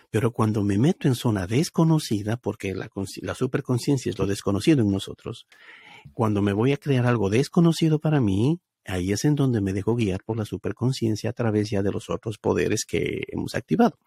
Pero 0.09 0.31
cuando 0.31 0.63
me 0.63 0.77
meto 0.77 1.07
en 1.07 1.15
zona 1.15 1.47
desconocida, 1.47 2.37
porque 2.37 2.73
la, 2.73 3.35
superconciencia 3.35 4.09
es 4.09 4.17
lo 4.17 4.27
desconocido 4.27 4.81
en 4.81 4.91
nosotros, 4.91 5.47
cuando 6.13 6.41
me 6.41 6.53
voy 6.53 6.73
a 6.73 6.77
crear 6.77 7.05
algo 7.05 7.29
desconocido 7.29 7.99
para 7.99 8.19
mí, 8.19 8.59
ahí 8.85 9.11
es 9.11 9.25
en 9.25 9.35
donde 9.35 9.61
me 9.61 9.73
dejo 9.73 9.95
guiar 9.95 10.23
por 10.23 10.37
la 10.37 10.45
superconciencia 10.45 11.29
a 11.29 11.33
través 11.33 11.69
ya 11.69 11.81
de 11.81 11.91
los 11.91 12.09
otros 12.09 12.37
poderes 12.37 12.85
que 12.85 13.23
hemos 13.29 13.55
activado. 13.55 13.97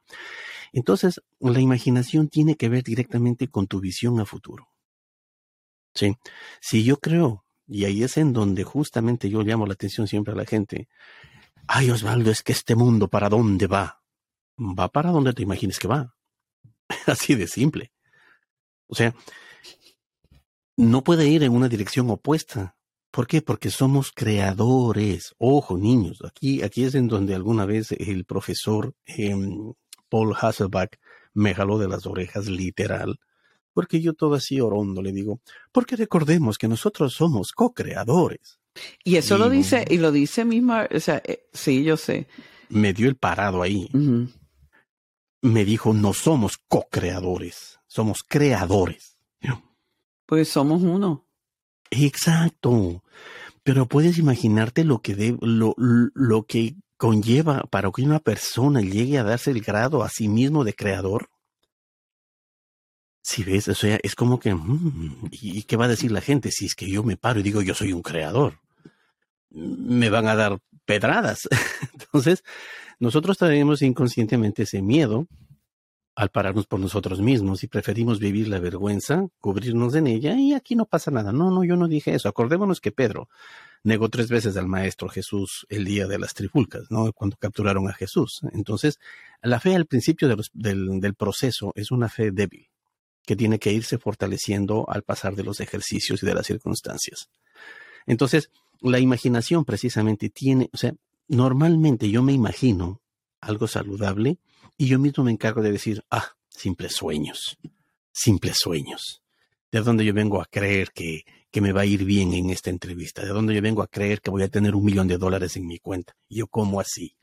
Entonces, 0.73 1.21
la 1.41 1.61
imaginación 1.61 2.29
tiene 2.29 2.57
que 2.57 2.69
ver 2.69 2.83
directamente 2.83 3.49
con 3.49 3.67
tu 3.67 3.81
visión 3.81 4.21
a 4.21 4.27
futuro. 4.27 4.69
Sí. 5.95 6.15
Si 6.61 6.85
yo 6.85 6.99
creo, 6.99 7.45
y 7.67 7.85
ahí 7.85 8.03
es 8.03 8.17
en 8.17 8.33
donde 8.33 8.65
justamente 8.65 9.31
yo 9.31 9.43
llamo 9.43 9.67
la 9.67 9.73
atención 9.73 10.07
siempre 10.07 10.35
a 10.35 10.37
la 10.37 10.45
gente, 10.45 10.89
ay 11.69 11.91
Osvaldo, 11.91 12.31
es 12.31 12.43
que 12.43 12.53
este 12.53 12.75
mundo, 12.75 13.09
¿para 13.09 13.29
dónde 13.29 13.67
va? 13.67 14.03
va 14.59 14.89
para 14.89 15.11
donde 15.11 15.33
te 15.33 15.43
imagines 15.43 15.79
que 15.79 15.89
va. 15.89 16.15
Así 17.07 17.35
de 17.35 17.47
simple. 17.47 17.93
O 18.87 18.95
sea, 18.95 19.15
no 20.77 21.03
puede 21.05 21.29
ir 21.29 21.43
en 21.43 21.53
una 21.53 21.69
dirección 21.69 22.11
opuesta. 22.11 22.77
¿Por 23.11 23.27
qué? 23.27 23.43
Porque 23.43 23.71
somos 23.71 24.13
creadores. 24.13 25.35
Ojo, 25.39 25.79
niños. 25.79 26.23
Aquí, 26.25 26.63
aquí 26.63 26.85
es 26.85 26.95
en 26.95 27.09
donde 27.09 27.35
alguna 27.35 27.65
vez 27.65 27.93
el 27.93 28.25
profesor 28.25 28.95
eh, 29.07 29.35
Paul 30.09 30.35
Hasselbach 30.39 30.97
me 31.35 31.55
jaló 31.55 31.79
de 31.79 31.89
las 31.89 32.07
orejas 32.07 32.47
literal, 32.49 33.19
porque 33.73 34.01
yo 34.01 34.15
todo 34.15 34.35
así 34.35 34.61
orondo 34.61 35.03
le 35.03 35.13
digo, 35.13 35.41
porque 35.73 35.97
recordemos 35.97 36.57
que 36.57 36.69
nosotros 36.69 37.13
somos 37.15 37.53
co-creadores. 37.53 38.59
Y 39.05 39.17
eso 39.17 39.39
lo 39.39 39.51
dice, 39.51 39.85
y 39.89 39.99
lo 39.99 40.13
dice 40.13 40.45
misma, 40.45 40.89
o 40.95 41.01
sea, 41.01 41.23
eh, 41.25 41.49
sí, 41.53 41.85
yo 41.85 41.97
sé. 41.97 42.27
Me 42.69 42.93
dio 42.93 43.09
el 43.09 43.17
parado 43.17 43.63
ahí. 43.63 43.89
Me 45.43 45.65
dijo, 45.65 45.95
no 45.95 46.13
somos 46.13 46.59
co-creadores, 46.69 47.79
somos 47.87 48.23
creadores. 48.23 49.17
Pues 50.27 50.49
somos 50.49 50.83
uno. 50.83 51.29
Exacto. 51.91 53.05
Pero 53.63 53.87
puedes 53.87 54.19
imaginarte 54.19 54.85
lo 54.85 55.01
que, 55.01 55.37
lo, 55.41 55.75
lo 55.77 56.47
que 56.47 56.75
conlleva 56.97 57.63
para 57.71 57.91
que 57.91 58.03
una 58.03 58.21
persona 58.21 58.81
llegue 58.81 59.19
a 59.19 59.25
darse 59.25 59.51
el 59.51 59.61
grado 59.61 60.03
a 60.03 60.09
sí 60.09 60.29
mismo 60.29 60.65
de 60.65 60.75
creador. 60.75 61.31
Si 63.23 63.43
ves, 63.43 63.69
o 63.69 63.75
sea, 63.75 63.99
es 64.03 64.15
como 64.15 64.39
que, 64.39 64.55
mm, 64.55 65.31
¿y 65.33 65.63
qué 65.65 65.77
va 65.77 65.87
a 65.87 65.89
decir 65.89 66.13
la 66.13 66.21
gente 66.21 66.51
si 66.53 66.67
es 66.67 66.75
que 66.75 66.89
yo 66.89 67.03
me 67.03 67.17
paro 67.17 67.41
y 67.41 67.43
digo 67.43 67.61
yo 67.61 67.75
soy 67.75 67.93
un 67.93 68.03
creador? 68.03 68.61
Me 69.57 70.11
van 70.11 70.29
a 70.29 70.37
dar 70.37 70.59
pedradas. 70.85 71.49
Entonces, 71.93 72.45
nosotros 72.99 73.39
tenemos 73.39 73.83
inconscientemente 73.83 74.65
ese 74.65 74.83
miedo 74.83 75.27
al 76.17 76.31
pararnos 76.31 76.67
por 76.67 76.81
nosotros 76.81 77.21
mismos 77.21 77.63
y 77.63 77.69
preferimos 77.69 78.19
vivir 78.19 78.49
la 78.49 78.59
vergüenza, 78.59 79.27
cubrirnos 79.39 79.95
en 79.95 80.07
ella 80.07 80.35
y 80.35 80.55
aquí 80.55 80.75
no 80.75 80.87
pasa 80.87 81.11
nada. 81.11 81.31
No, 81.31 81.51
no, 81.51 81.63
yo 81.63 81.77
no 81.77 81.89
dije 81.89 82.15
eso. 82.15 82.31
Acordémonos 82.31 82.81
que 82.81 82.91
Pedro 82.91 83.29
negó 83.85 84.09
tres 84.09 84.31
veces 84.31 84.57
al 84.57 84.67
Maestro 84.67 85.11
Jesús 85.11 85.67
el 85.69 85.85
día 85.85 86.07
de 86.07 86.19
las 86.19 86.33
trifulcas, 86.33 86.91
¿no? 86.91 87.13
Cuando 87.13 87.37
capturaron 87.37 87.87
a 87.89 87.93
Jesús. 87.93 88.41
Entonces, 88.55 88.99
la 89.43 89.61
fe 89.61 89.77
al 89.77 89.85
principio 89.85 90.27
del, 90.55 91.15
proceso 91.15 91.73
es 91.75 91.91
una 91.91 92.09
fe 92.09 92.31
débil 92.31 92.67
que 93.27 93.37
tiene 93.37 93.59
que 93.59 93.73
irse 93.73 93.99
fortaleciendo 93.99 94.87
al 94.89 95.03
pasar 95.03 95.37
de 95.37 95.45
los 95.45 95.61
ejercicios 95.61 96.23
y 96.23 96.27
de 96.27 96.35
las 96.35 96.47
circunstancias. 96.47 97.29
Entonces, 98.07 98.51
la 98.81 98.99
imaginación 98.99 99.65
precisamente 99.65 100.31
tiene, 100.31 100.69
o 100.73 100.77
sea, 100.77 100.95
normalmente 101.29 102.11
yo 102.11 102.23
me 102.23 102.33
imagino 102.33 103.01
algo 103.41 103.67
saludable 103.67 104.39
y 104.77 104.87
yo 104.87 104.99
mismo 104.99 105.25
me 105.25 105.33
encargo 105.33 105.63
de 105.63 105.73
decir, 105.73 106.05
ah, 106.11 106.33
simples 106.49 106.95
sueños, 106.95 107.59
simples 108.13 108.57
sueños. 108.59 109.23
De 109.71 109.81
dónde 109.81 110.05
yo 110.05 110.15
vengo 110.15 110.41
a 110.41 110.47
creer 110.47 110.91
que, 110.93 111.25
que 111.51 111.61
me 111.61 111.73
va 111.73 111.83
a 111.83 111.87
ir 111.87 112.05
bien 112.05 112.33
en 112.33 112.51
esta 112.51 112.71
entrevista, 112.71 113.23
de 113.23 113.29
dónde 113.29 113.55
yo 113.55 113.63
vengo 113.63 113.83
a 113.83 113.89
creer 113.89 114.21
que 114.21 114.31
voy 114.31 114.43
a 114.43 114.49
tener 114.49 114.75
un 114.75 114.85
millón 114.85 115.09
de 115.09 115.19
dólares 115.19 115.57
en 115.57 115.67
mi 115.67 115.79
cuenta. 115.79 116.15
Yo 116.29 116.47
como 116.47 116.81
así. 116.81 117.17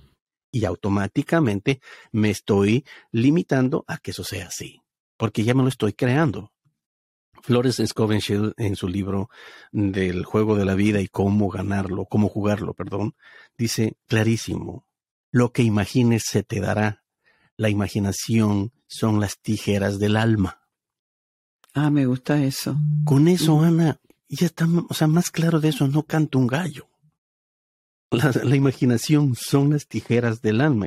Y 0.51 0.65
automáticamente 0.65 1.81
me 2.12 2.29
estoy 2.29 2.86
limitando 3.12 3.83
a 3.88 3.98
que 3.98 4.12
eso 4.12 4.24
sea 4.24 4.48
así, 4.48 4.81
porque 5.17 5.43
ya 5.43 5.55
me 5.55 5.63
lo 5.63 5.69
estoy 5.69 5.93
creando. 5.93 6.52
Flores 7.44 7.82
Scovenshell 7.86 8.54
en 8.56 8.78
su 8.78 8.88
libro 8.88 9.30
del 9.74 10.24
juego 10.24 10.56
de 10.56 10.64
la 10.64 10.76
vida 10.76 11.02
y 11.02 11.10
cómo 11.10 11.50
ganarlo, 11.50 12.06
cómo 12.06 12.30
jugarlo, 12.30 12.74
perdón, 12.74 13.16
dice 13.58 13.98
clarísimo, 14.08 14.88
lo 15.30 15.52
que 15.52 15.62
imagines 15.62 16.24
se 16.24 16.44
te 16.44 16.62
dará 16.62 17.04
la 17.58 17.70
imaginación 17.70 18.72
son 18.88 19.20
las 19.20 19.40
tijeras 19.42 20.00
del 20.00 20.16
alma. 20.16 20.62
Ah, 21.74 21.90
me 21.90 22.06
gusta 22.06 22.42
eso. 22.42 22.78
Con 23.04 23.28
eso, 23.28 23.62
Ana, 23.62 24.00
ya 24.30 24.46
está, 24.46 24.66
o 24.90 24.94
sea, 24.94 25.08
más 25.08 25.30
claro 25.30 25.60
de 25.60 25.70
eso, 25.70 25.88
no 25.88 26.04
canto 26.04 26.40
un 26.40 26.48
gallo. 26.48 26.88
La, 28.10 28.56
imaginación 28.56 29.36
son 29.36 29.72
las 29.72 29.88
tijeras 29.88 30.42
del 30.42 30.62
alma. 30.62 30.86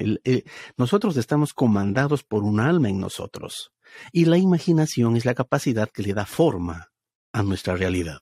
nosotros 0.78 1.18
estamos 1.18 1.52
comandados 1.52 2.22
por 2.22 2.44
un 2.44 2.60
alma 2.60 2.88
en 2.88 2.98
nosotros. 2.98 3.72
Y 4.12 4.24
la 4.24 4.38
imaginación 4.38 5.16
es 5.16 5.24
la 5.24 5.34
capacidad 5.34 5.88
que 5.90 6.02
le 6.02 6.14
da 6.14 6.26
forma 6.26 6.92
a 7.32 7.42
nuestra 7.42 7.76
realidad. 7.76 8.20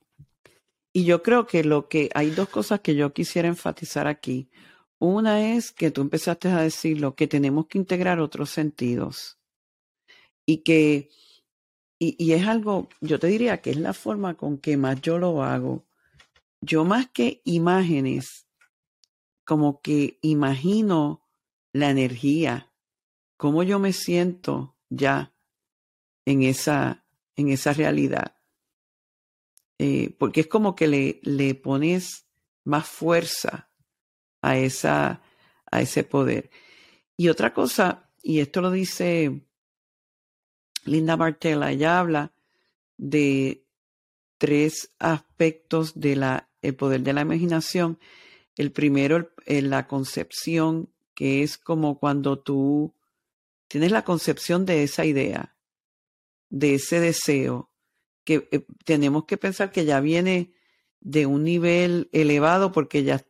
Y 0.92 1.04
yo 1.04 1.22
creo 1.22 1.46
que 1.46 1.64
lo 1.64 1.88
que 1.88 2.08
hay 2.14 2.30
dos 2.30 2.48
cosas 2.48 2.80
que 2.80 2.94
yo 2.94 3.12
quisiera 3.12 3.48
enfatizar 3.48 4.06
aquí. 4.06 4.48
Una 4.98 5.54
es 5.54 5.72
que 5.72 5.90
tú 5.90 6.02
empezaste 6.02 6.48
a 6.48 6.62
decirlo, 6.62 7.16
que 7.16 7.26
tenemos 7.26 7.66
que 7.66 7.78
integrar 7.78 8.20
otros 8.20 8.50
sentidos 8.50 9.38
y 10.46 10.58
que, 10.58 11.10
y, 11.98 12.14
y, 12.18 12.32
es 12.32 12.46
algo, 12.46 12.88
yo 13.00 13.18
te 13.18 13.26
diría 13.26 13.60
que 13.60 13.70
es 13.70 13.76
la 13.76 13.92
forma 13.92 14.36
con 14.36 14.58
que 14.58 14.76
más 14.76 15.00
yo 15.00 15.18
lo 15.18 15.42
hago. 15.42 15.84
Yo 16.60 16.84
más 16.84 17.10
que 17.10 17.42
imágenes, 17.44 18.46
como 19.44 19.80
que 19.80 20.18
imagino 20.22 21.24
la 21.72 21.90
energía, 21.90 22.72
cómo 23.36 23.64
yo 23.64 23.78
me 23.78 23.92
siento 23.92 24.76
ya 24.88 25.33
en 26.24 26.42
esa, 26.42 27.04
en 27.36 27.48
esa 27.48 27.72
realidad. 27.72 28.36
Eh, 29.78 30.14
porque 30.18 30.42
es 30.42 30.46
como 30.46 30.74
que 30.74 30.86
le, 30.86 31.20
le 31.22 31.54
pones 31.54 32.26
más 32.64 32.86
fuerza 32.86 33.70
a, 34.40 34.58
esa, 34.58 35.22
a 35.70 35.80
ese 35.80 36.04
poder. 36.04 36.50
Y 37.16 37.28
otra 37.28 37.52
cosa, 37.52 38.10
y 38.22 38.40
esto 38.40 38.60
lo 38.60 38.70
dice 38.70 39.46
Linda 40.84 41.16
Martella, 41.16 41.70
ella 41.70 41.98
habla 41.98 42.32
de 42.96 43.64
tres 44.38 44.92
aspectos 44.98 45.98
del 45.98 46.24
el 46.62 46.74
poder 46.76 47.02
de 47.02 47.12
la 47.12 47.22
imaginación. 47.22 47.98
El 48.56 48.72
primero, 48.72 49.30
la 49.46 49.86
concepción, 49.86 50.90
que 51.14 51.42
es 51.42 51.58
como 51.58 51.98
cuando 51.98 52.38
tú 52.38 52.94
tienes 53.68 53.92
la 53.92 54.04
concepción 54.04 54.64
de 54.64 54.82
esa 54.82 55.04
idea, 55.04 55.53
de 56.54 56.76
ese 56.76 57.00
deseo, 57.00 57.72
que 58.22 58.48
eh, 58.52 58.64
tenemos 58.84 59.24
que 59.24 59.36
pensar 59.36 59.72
que 59.72 59.84
ya 59.84 59.98
viene 59.98 60.52
de 61.00 61.26
un 61.26 61.42
nivel 61.42 62.08
elevado 62.12 62.70
porque 62.70 63.02
ya 63.02 63.24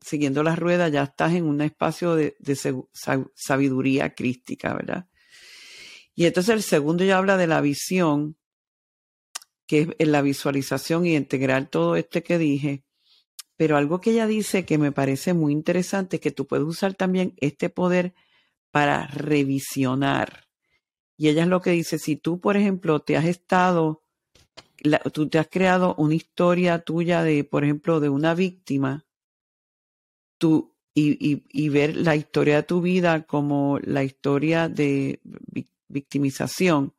siguiendo 0.00 0.42
las 0.42 0.58
ruedas, 0.58 0.90
ya 0.90 1.04
estás 1.04 1.34
en 1.34 1.44
un 1.44 1.60
espacio 1.60 2.16
de, 2.16 2.36
sabiduría 3.34 4.12
crística, 4.16 4.74
¿verdad? 4.74 5.06
Y 6.16 6.26
entonces 6.26 6.56
el 6.56 6.62
segundo 6.64 7.04
ya 7.04 7.18
habla 7.18 7.36
de 7.36 7.46
la 7.46 7.60
visión, 7.60 8.36
que 9.68 9.94
es 9.96 10.08
la 10.08 10.20
visualización 10.20 11.06
y 11.06 11.14
integrar 11.14 11.70
todo 11.70 11.94
este 11.94 12.24
que 12.24 12.38
dije. 12.38 12.82
Pero 13.56 13.76
algo 13.76 14.00
que 14.00 14.10
ella 14.10 14.26
dice 14.26 14.64
que 14.64 14.78
me 14.78 14.90
parece 14.90 15.32
muy 15.32 15.52
interesante 15.52 16.16
es 16.16 16.22
que 16.22 16.32
tú 16.32 16.48
puedes 16.48 16.66
usar 16.66 16.94
también 16.94 17.34
este 17.36 17.70
poder 17.70 18.14
para 18.72 19.06
revisionar. 19.06 20.47
Y 21.18 21.28
ella 21.28 21.42
es 21.42 21.48
lo 21.48 21.60
que 21.60 21.72
dice, 21.72 21.98
si 21.98 22.14
tú, 22.14 22.40
por 22.40 22.56
ejemplo, 22.56 23.00
te 23.00 23.16
has 23.16 23.24
estado, 23.24 24.04
tú 25.12 25.28
te 25.28 25.40
has 25.40 25.48
creado 25.48 25.96
una 25.96 26.14
historia 26.14 26.78
tuya 26.78 27.24
de, 27.24 27.42
por 27.42 27.64
ejemplo, 27.64 27.98
de 27.98 28.08
una 28.08 28.34
víctima, 28.34 29.04
tú, 30.38 30.76
y, 30.94 31.42
y, 31.50 31.68
ver 31.68 31.96
la 31.96 32.14
historia 32.14 32.56
de 32.56 32.62
tu 32.62 32.80
vida 32.80 33.26
como 33.26 33.80
la 33.80 34.04
historia 34.04 34.68
de 34.68 35.20
victimización, 35.88 36.94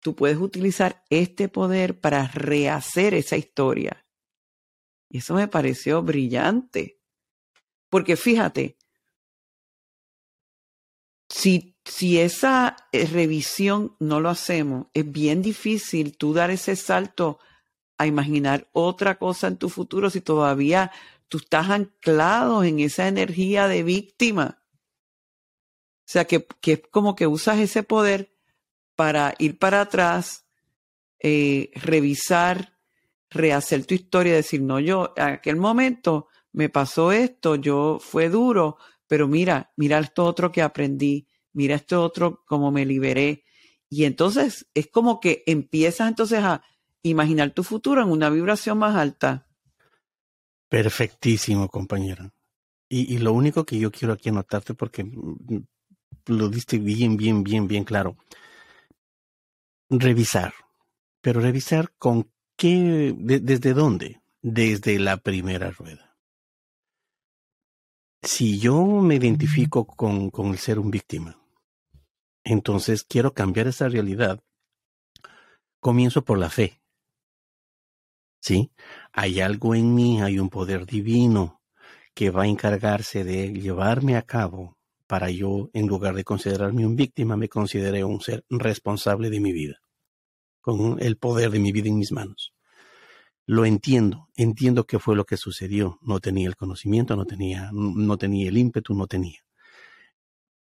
tú 0.00 0.16
puedes 0.16 0.38
utilizar 0.38 1.04
este 1.08 1.48
poder 1.48 2.00
para 2.00 2.26
rehacer 2.28 3.14
esa 3.14 3.36
historia. 3.36 4.04
Y 5.08 5.18
eso 5.18 5.34
me 5.34 5.46
pareció 5.46 6.02
brillante. 6.02 6.98
Porque 7.88 8.16
fíjate, 8.16 8.76
si, 11.28 11.71
si 11.84 12.18
esa 12.18 12.76
eh, 12.92 13.06
revisión 13.06 13.96
no 13.98 14.20
lo 14.20 14.28
hacemos, 14.28 14.86
es 14.94 15.10
bien 15.10 15.42
difícil 15.42 16.16
tú 16.16 16.32
dar 16.32 16.50
ese 16.50 16.76
salto 16.76 17.38
a 17.98 18.06
imaginar 18.06 18.68
otra 18.72 19.18
cosa 19.18 19.48
en 19.48 19.56
tu 19.56 19.68
futuro 19.68 20.10
si 20.10 20.20
todavía 20.20 20.92
tú 21.28 21.38
estás 21.38 21.70
anclado 21.70 22.62
en 22.64 22.80
esa 22.80 23.08
energía 23.08 23.68
de 23.68 23.82
víctima. 23.82 24.62
O 26.00 26.12
sea, 26.12 26.24
que, 26.24 26.46
que 26.60 26.72
es 26.72 26.82
como 26.90 27.14
que 27.14 27.26
usas 27.26 27.58
ese 27.58 27.82
poder 27.82 28.36
para 28.96 29.34
ir 29.38 29.58
para 29.58 29.80
atrás, 29.80 30.46
eh, 31.20 31.70
revisar, 31.74 32.76
rehacer 33.30 33.86
tu 33.86 33.94
historia, 33.94 34.34
decir, 34.34 34.60
no, 34.62 34.78
yo, 34.78 35.14
en 35.16 35.24
aquel 35.24 35.56
momento 35.56 36.28
me 36.52 36.68
pasó 36.68 37.12
esto, 37.12 37.56
yo 37.56 37.98
fue 38.00 38.28
duro, 38.28 38.76
pero 39.06 39.26
mira, 39.26 39.72
mira 39.76 39.98
esto 39.98 40.24
otro 40.24 40.52
que 40.52 40.62
aprendí, 40.62 41.26
mira 41.52 41.76
esto 41.76 42.02
otro 42.02 42.42
como 42.46 42.70
me 42.70 42.86
liberé. 42.86 43.44
Y 43.88 44.04
entonces 44.04 44.66
es 44.74 44.88
como 44.88 45.20
que 45.20 45.42
empiezas 45.46 46.08
entonces 46.08 46.40
a 46.42 46.62
imaginar 47.02 47.50
tu 47.50 47.62
futuro 47.62 48.02
en 48.02 48.08
una 48.08 48.30
vibración 48.30 48.78
más 48.78 48.96
alta. 48.96 49.46
Perfectísimo, 50.68 51.68
compañera. 51.68 52.32
Y, 52.88 53.18
lo 53.18 53.32
único 53.32 53.64
que 53.64 53.78
yo 53.78 53.90
quiero 53.90 54.12
aquí 54.12 54.28
anotarte, 54.28 54.74
porque 54.74 55.10
lo 56.26 56.48
diste 56.50 56.78
bien, 56.78 57.16
bien, 57.16 57.42
bien, 57.42 57.66
bien 57.66 57.84
claro. 57.84 58.16
Revisar. 59.88 60.52
Pero 61.22 61.40
revisar 61.40 61.94
con 61.96 62.30
qué, 62.56 63.14
desde 63.18 63.72
dónde? 63.72 64.20
Desde 64.42 64.98
la 64.98 65.16
primera 65.16 65.70
rueda. 65.70 66.16
Si 68.22 68.58
yo 68.58 68.84
me 68.84 69.14
identifico 69.16 69.86
con, 69.86 70.30
con 70.30 70.48
el 70.48 70.58
ser 70.58 70.78
un 70.78 70.90
víctima, 70.90 71.41
Entonces 72.44 73.04
quiero 73.04 73.34
cambiar 73.34 73.68
esa 73.68 73.88
realidad. 73.88 74.42
Comienzo 75.80 76.24
por 76.24 76.38
la 76.38 76.50
fe. 76.50 76.80
¿Sí? 78.40 78.72
Hay 79.12 79.40
algo 79.40 79.74
en 79.74 79.94
mí, 79.94 80.20
hay 80.20 80.38
un 80.38 80.48
poder 80.48 80.84
divino 80.86 81.60
que 82.14 82.30
va 82.30 82.42
a 82.42 82.48
encargarse 82.48 83.24
de 83.24 83.52
llevarme 83.52 84.16
a 84.16 84.22
cabo 84.22 84.76
para 85.06 85.30
yo, 85.30 85.70
en 85.74 85.86
lugar 85.86 86.14
de 86.14 86.24
considerarme 86.24 86.86
un 86.86 86.96
víctima, 86.96 87.36
me 87.36 87.48
considere 87.48 88.02
un 88.02 88.20
ser 88.20 88.44
responsable 88.48 89.28
de 89.28 89.40
mi 89.40 89.52
vida, 89.52 89.82
con 90.60 90.96
el 91.00 91.18
poder 91.18 91.50
de 91.50 91.58
mi 91.58 91.70
vida 91.70 91.88
en 91.88 91.98
mis 91.98 92.12
manos. 92.12 92.54
Lo 93.44 93.66
entiendo, 93.66 94.28
entiendo 94.36 94.86
qué 94.86 94.98
fue 94.98 95.14
lo 95.16 95.26
que 95.26 95.36
sucedió. 95.36 95.98
No 96.00 96.20
tenía 96.20 96.48
el 96.48 96.56
conocimiento, 96.56 97.16
no 97.16 97.26
tenía, 97.26 97.70
no 97.72 98.16
tenía 98.16 98.48
el 98.48 98.56
ímpetu, 98.56 98.94
no 98.94 99.06
tenía. 99.06 99.40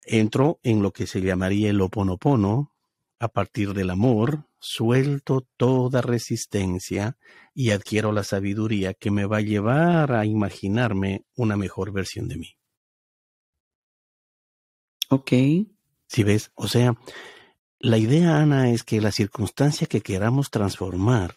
Entro 0.06 0.60
en 0.62 0.82
lo 0.82 0.92
que 0.92 1.06
se 1.06 1.20
llamaría 1.20 1.70
el 1.70 1.80
oponopono, 1.80 2.72
a 3.18 3.28
partir 3.28 3.74
del 3.74 3.90
amor, 3.90 4.46
suelto 4.60 5.46
toda 5.56 6.00
resistencia 6.00 7.16
y 7.54 7.70
adquiero 7.70 8.12
la 8.12 8.22
sabiduría 8.22 8.94
que 8.94 9.10
me 9.10 9.24
va 9.24 9.38
a 9.38 9.42
llevar 9.42 10.12
a 10.12 10.24
imaginarme 10.26 11.24
una 11.34 11.56
mejor 11.56 11.92
versión 11.92 12.28
de 12.28 12.36
mí. 12.36 12.56
Ok. 15.08 15.32
Si 16.08 16.22
ves, 16.22 16.52
o 16.54 16.68
sea, 16.68 16.94
la 17.78 17.98
idea, 17.98 18.38
Ana, 18.38 18.70
es 18.70 18.84
que 18.84 19.00
la 19.00 19.12
circunstancia 19.12 19.86
que 19.86 20.02
queramos 20.02 20.50
transformar, 20.50 21.36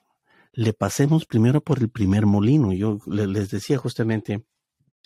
le 0.51 0.73
pasemos 0.73 1.25
primero 1.25 1.61
por 1.61 1.79
el 1.79 1.89
primer 1.89 2.25
molino. 2.25 2.73
Yo 2.73 2.99
les 3.07 3.49
decía 3.49 3.77
justamente 3.77 4.45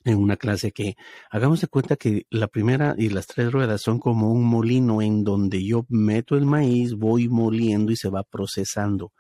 en 0.05 0.17
una 0.17 0.37
clase 0.37 0.71
que 0.71 0.95
hagamos 1.29 1.61
de 1.61 1.67
cuenta 1.67 1.95
que 1.95 2.25
la 2.29 2.47
primera 2.47 2.95
y 2.97 3.09
las 3.09 3.27
tres 3.27 3.51
ruedas 3.51 3.81
son 3.81 3.99
como 3.99 4.31
un 4.31 4.43
molino 4.43 5.01
en 5.01 5.23
donde 5.23 5.63
yo 5.63 5.85
meto 5.89 6.35
el 6.35 6.45
maíz, 6.45 6.93
voy 6.93 7.29
moliendo 7.29 7.91
y 7.91 7.95
se 7.95 8.09
va 8.09 8.23
procesando. 8.23 9.13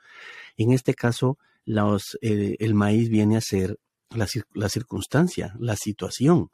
En 0.57 0.71
este 0.71 0.93
caso, 0.93 1.37
eh, 2.21 2.55
el 2.59 2.73
maíz 2.73 3.09
viene 3.09 3.37
a 3.37 3.41
ser 3.41 3.79
la, 4.09 4.27
la 4.53 4.69
circunstancia, 4.69 5.55
la 5.59 5.75
situación. 5.75 6.49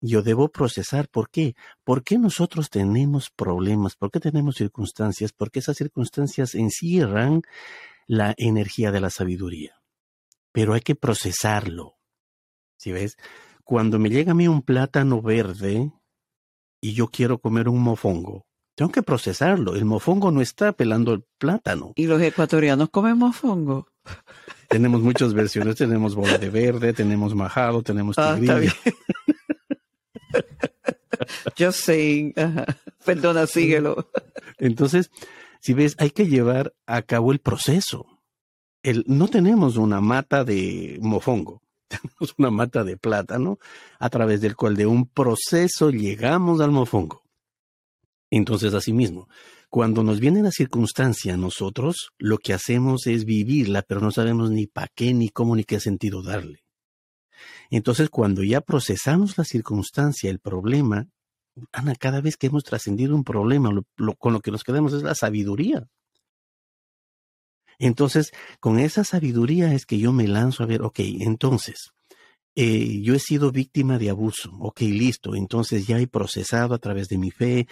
Yo 0.00 0.22
debo 0.22 0.50
procesar. 0.50 1.08
¿Por 1.08 1.30
qué? 1.30 1.54
¿Por 1.82 2.04
qué 2.04 2.18
nosotros 2.18 2.68
tenemos 2.68 3.30
problemas? 3.30 3.96
¿Por 3.96 4.10
qué 4.10 4.20
tenemos 4.20 4.56
circunstancias? 4.56 5.32
Porque 5.32 5.60
esas 5.60 5.76
circunstancias 5.76 6.54
encierran 6.54 7.42
la 8.06 8.34
energía 8.36 8.90
de 8.90 9.00
la 9.00 9.08
sabiduría. 9.08 9.80
Pero 10.52 10.74
hay 10.74 10.82
que 10.82 10.94
procesarlo. 10.94 11.96
¿Sí 12.84 12.92
ves? 12.92 13.16
Cuando 13.64 13.98
me 13.98 14.10
llega 14.10 14.32
a 14.32 14.34
mí 14.34 14.46
un 14.46 14.60
plátano 14.60 15.22
verde 15.22 15.90
y 16.82 16.92
yo 16.92 17.06
quiero 17.06 17.38
comer 17.38 17.70
un 17.70 17.80
mofongo, 17.80 18.44
tengo 18.74 18.92
que 18.92 19.02
procesarlo. 19.02 19.74
El 19.74 19.86
mofongo 19.86 20.30
no 20.30 20.42
está 20.42 20.72
pelando 20.72 21.14
el 21.14 21.24
plátano. 21.38 21.94
¿Y 21.96 22.06
los 22.06 22.20
ecuatorianos 22.20 22.90
comen 22.90 23.16
mofongo? 23.16 23.88
Tenemos 24.68 25.00
muchas 25.00 25.32
versiones. 25.32 25.76
tenemos 25.76 26.14
bola 26.14 26.36
de 26.36 26.50
verde, 26.50 26.92
tenemos 26.92 27.34
majado, 27.34 27.82
tenemos 27.82 28.18
ah, 28.18 28.36
tigrillo. 28.38 28.70
Yo 31.56 31.72
sé. 31.72 32.34
Perdona, 33.02 33.46
síguelo. 33.46 34.10
Entonces, 34.58 35.10
si 35.60 35.72
ves, 35.72 35.96
hay 35.98 36.10
que 36.10 36.26
llevar 36.26 36.74
a 36.84 37.00
cabo 37.00 37.32
el 37.32 37.38
proceso. 37.38 38.20
El, 38.82 39.04
no 39.06 39.28
tenemos 39.28 39.78
una 39.78 40.02
mata 40.02 40.44
de 40.44 40.98
mofongo 41.00 41.63
una 42.38 42.50
mata 42.50 42.84
de 42.84 42.96
plátano 42.96 43.58
a 43.98 44.10
través 44.10 44.40
del 44.40 44.56
cual 44.56 44.76
de 44.76 44.86
un 44.86 45.06
proceso 45.06 45.90
llegamos 45.90 46.60
al 46.60 46.70
mofongo. 46.70 47.22
Entonces, 48.30 48.74
asimismo, 48.74 49.28
cuando 49.68 50.02
nos 50.02 50.20
viene 50.20 50.42
la 50.42 50.50
circunstancia, 50.50 51.36
nosotros 51.36 52.10
lo 52.18 52.38
que 52.38 52.52
hacemos 52.52 53.06
es 53.06 53.24
vivirla, 53.24 53.82
pero 53.82 54.00
no 54.00 54.10
sabemos 54.10 54.50
ni 54.50 54.66
para 54.66 54.88
qué, 54.94 55.14
ni 55.14 55.28
cómo, 55.28 55.56
ni 55.56 55.64
qué 55.64 55.80
sentido 55.80 56.22
darle. 56.22 56.64
Entonces, 57.70 58.10
cuando 58.10 58.42
ya 58.42 58.60
procesamos 58.60 59.36
la 59.38 59.44
circunstancia, 59.44 60.30
el 60.30 60.38
problema, 60.38 61.08
Ana, 61.72 61.94
cada 61.94 62.20
vez 62.20 62.36
que 62.36 62.48
hemos 62.48 62.64
trascendido 62.64 63.14
un 63.14 63.24
problema, 63.24 63.70
con 64.18 64.32
lo 64.32 64.40
que 64.40 64.50
nos 64.50 64.64
quedamos 64.64 64.92
es 64.92 65.02
la 65.02 65.14
sabiduría. 65.14 65.86
Entonces, 67.78 68.32
con 68.60 68.78
esa 68.78 69.04
sabiduría 69.04 69.72
es 69.74 69.86
que 69.86 69.98
yo 69.98 70.12
me 70.12 70.28
lanzo 70.28 70.62
a 70.62 70.66
ver, 70.66 70.82
ok, 70.82 71.00
entonces, 71.20 71.92
eh, 72.56 73.00
yo 73.02 73.14
he 73.14 73.18
sido 73.18 73.50
víctima 73.50 73.98
de 73.98 74.10
abuso, 74.10 74.52
ok, 74.60 74.82
listo, 74.82 75.34
entonces 75.34 75.88
ya 75.88 75.98
he 75.98 76.06
procesado 76.06 76.74
a 76.74 76.78
través 76.78 77.08
de 77.08 77.18
mi 77.18 77.32
fe, 77.32 77.66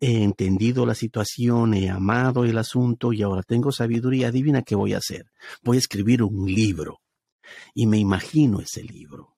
he 0.00 0.22
entendido 0.22 0.86
la 0.86 0.94
situación, 0.94 1.74
he 1.74 1.90
amado 1.90 2.44
el 2.44 2.56
asunto 2.56 3.12
y 3.12 3.22
ahora 3.22 3.42
tengo 3.42 3.72
sabiduría, 3.72 4.28
adivina 4.28 4.62
qué 4.62 4.76
voy 4.76 4.94
a 4.94 4.98
hacer. 4.98 5.26
Voy 5.64 5.76
a 5.76 5.80
escribir 5.80 6.22
un 6.22 6.46
libro 6.46 7.00
y 7.74 7.86
me 7.86 7.98
imagino 7.98 8.60
ese 8.60 8.84
libro. 8.84 9.36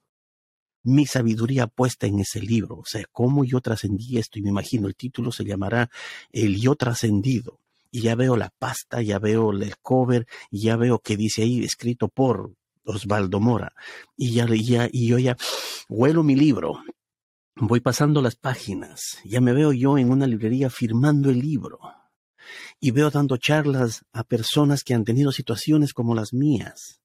Mi 0.82 1.06
sabiduría 1.06 1.66
puesta 1.66 2.06
en 2.06 2.20
ese 2.20 2.40
libro, 2.40 2.76
o 2.76 2.84
sea, 2.84 3.04
cómo 3.10 3.44
yo 3.44 3.60
trascendí 3.60 4.18
esto 4.18 4.38
y 4.38 4.42
me 4.42 4.50
imagino 4.50 4.86
el 4.86 4.96
título 4.96 5.32
se 5.32 5.44
llamará 5.44 5.90
El 6.30 6.60
yo 6.60 6.74
trascendido 6.74 7.60
y 7.90 8.02
ya 8.02 8.14
veo 8.14 8.36
la 8.36 8.50
pasta, 8.58 9.02
ya 9.02 9.18
veo 9.18 9.50
el 9.52 9.76
cover, 9.82 10.26
y 10.50 10.62
ya 10.62 10.76
veo 10.76 10.98
que 11.00 11.16
dice 11.16 11.42
ahí 11.42 11.64
escrito 11.64 12.08
por 12.08 12.52
Osvaldo 12.84 13.40
Mora. 13.40 13.72
Y 14.16 14.32
ya, 14.32 14.46
ya, 14.46 14.88
y 14.90 15.08
yo 15.08 15.18
ya 15.18 15.36
huelo 15.88 16.22
mi 16.22 16.36
libro. 16.36 16.82
Voy 17.56 17.80
pasando 17.80 18.22
las 18.22 18.36
páginas. 18.36 19.18
Ya 19.24 19.40
me 19.40 19.52
veo 19.52 19.72
yo 19.72 19.98
en 19.98 20.10
una 20.10 20.26
librería 20.26 20.70
firmando 20.70 21.30
el 21.30 21.40
libro. 21.40 21.78
Y 22.80 22.90
veo 22.90 23.10
dando 23.10 23.36
charlas 23.36 24.04
a 24.12 24.24
personas 24.24 24.82
que 24.82 24.94
han 24.94 25.04
tenido 25.04 25.30
situaciones 25.30 25.92
como 25.92 26.14
las 26.14 26.32
mías. 26.32 27.00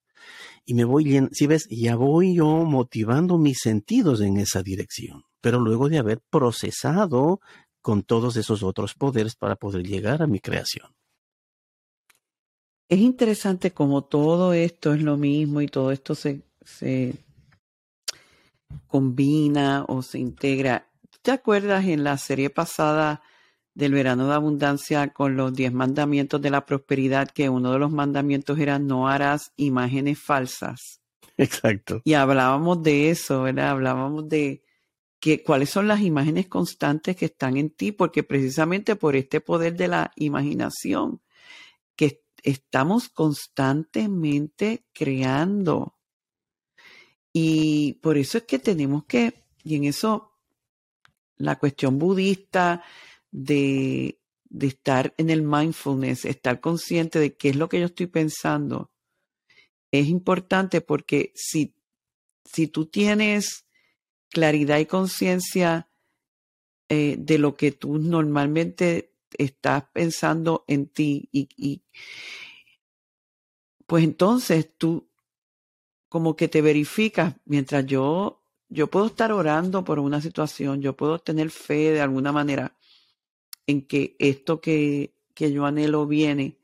Y 0.65 0.74
me 0.74 0.86
voy, 0.86 1.28
si 1.32 1.45
ves, 1.45 1.67
ya 1.69 1.95
voy 1.95 2.36
yo 2.36 2.48
motivando 2.63 3.38
mis 3.38 3.60
sentidos 3.60 4.21
en 4.21 4.38
esa 4.38 4.63
dirección. 4.63 5.24
Pero 5.41 5.60
luego 5.60 5.89
de 5.89 6.00
haber 6.00 6.21
procesado 6.32 7.39
con 7.86 8.02
todos 8.02 8.36
esos 8.36 8.63
otros 8.63 8.95
poderes 8.95 9.36
para 9.36 9.58
poder 9.58 9.86
llegar 9.86 10.24
a 10.24 10.26
mi 10.26 10.39
creación. 10.39 10.91
Es 12.89 12.98
interesante 12.98 13.74
como 13.74 14.06
todo 14.06 14.54
esto 14.54 14.95
es 14.95 15.04
lo 15.04 15.17
mismo 15.17 15.62
y 15.62 15.67
todo 15.67 15.91
esto 15.91 16.15
se, 16.15 16.41
se 16.63 17.13
combina 18.88 19.86
o 19.88 20.02
se 20.02 20.17
integra. 20.17 20.89
¿Te 21.21 21.30
acuerdas 21.30 21.86
en 21.86 22.04
la 22.04 22.17
serie 22.17 22.50
pasada 22.50 23.21
del 23.76 23.93
verano 23.93 24.30
de 24.30 24.34
abundancia 24.34 25.13
con 25.13 25.36
los 25.36 25.54
diez 25.54 25.71
mandamientos 25.71 26.41
de 26.41 26.50
la 26.50 26.65
prosperidad 26.65 27.30
que 27.30 27.50
uno 27.50 27.71
de 27.71 27.78
los 27.78 27.91
mandamientos 27.91 28.58
era 28.58 28.80
no 28.80 29.08
harás 29.08 29.54
imágenes 29.58 30.17
falsas? 30.17 31.02
Exacto. 31.38 32.02
Y 32.04 32.15
hablábamos 32.15 32.82
de 32.82 33.12
eso, 33.12 33.43
¿verdad? 33.43 33.69
Hablábamos 33.69 34.28
de 34.28 34.64
cuáles 35.44 35.70
son 35.70 35.88
las 35.88 36.02
imágenes 36.02 36.48
constantes 36.48 37.16
que 37.16 37.26
están 37.26 37.58
en 37.58 37.72
ti, 37.72 37.92
porque 37.92 38.24
precisamente 38.24 38.96
por 38.96 39.16
este 39.16 39.42
poder 39.42 39.76
de 39.76 39.88
la 39.88 40.12
imaginación 40.16 41.22
que 41.96 42.24
estamos 42.44 43.10
constantemente 43.10 44.86
creando. 44.94 45.98
Y 47.34 47.94
por 48.02 48.18
eso 48.18 48.38
es 48.38 48.44
que 48.44 48.60
tenemos 48.60 49.06
que, 49.06 49.46
y 49.64 49.76
en 49.76 49.86
eso 49.86 50.32
la 51.38 51.58
cuestión 51.58 51.98
budista 51.98 52.84
de, 53.32 54.20
de 54.44 54.68
estar 54.68 55.14
en 55.18 55.30
el 55.30 55.42
mindfulness, 55.42 56.26
estar 56.26 56.60
consciente 56.62 57.20
de 57.20 57.36
qué 57.36 57.50
es 57.50 57.56
lo 57.56 57.68
que 57.68 57.80
yo 57.80 57.88
estoy 57.88 58.08
pensando, 58.08 58.92
es 59.92 60.08
importante 60.08 60.82
porque 60.82 61.32
si, 61.36 61.76
si 62.44 62.68
tú 62.68 62.86
tienes 62.86 63.64
claridad 64.30 64.80
y 64.80 64.86
conciencia 64.86 65.88
eh, 66.90 67.16
de 67.18 67.38
lo 67.40 67.56
que 67.56 67.72
tú 67.72 67.98
normalmente 67.98 69.14
estás 69.38 69.86
pensando 69.92 70.64
en 70.68 70.88
ti 70.88 71.28
y, 71.32 71.82
pues 73.88 74.04
entonces 74.04 74.70
tú 74.78 75.08
como 76.10 76.36
que 76.36 76.48
te 76.48 76.62
verificas 76.62 77.36
mientras 77.46 77.86
yo 77.86 78.42
yo 78.70 78.88
puedo 78.88 79.08
estar 79.08 79.32
orando 79.32 79.84
por 79.84 80.00
una 80.00 80.22
situación, 80.22 80.82
yo 80.82 80.96
puedo 80.96 81.20
tener 81.20 81.50
fe 81.50 81.92
de 81.92 82.02
alguna 82.02 82.32
manera 82.32 82.76
en 83.68 83.82
que 83.86 84.16
esto 84.20 84.60
que, 84.60 85.14
que 85.34 85.52
yo 85.52 85.66
anhelo 85.66 86.08
viene, 86.08 86.58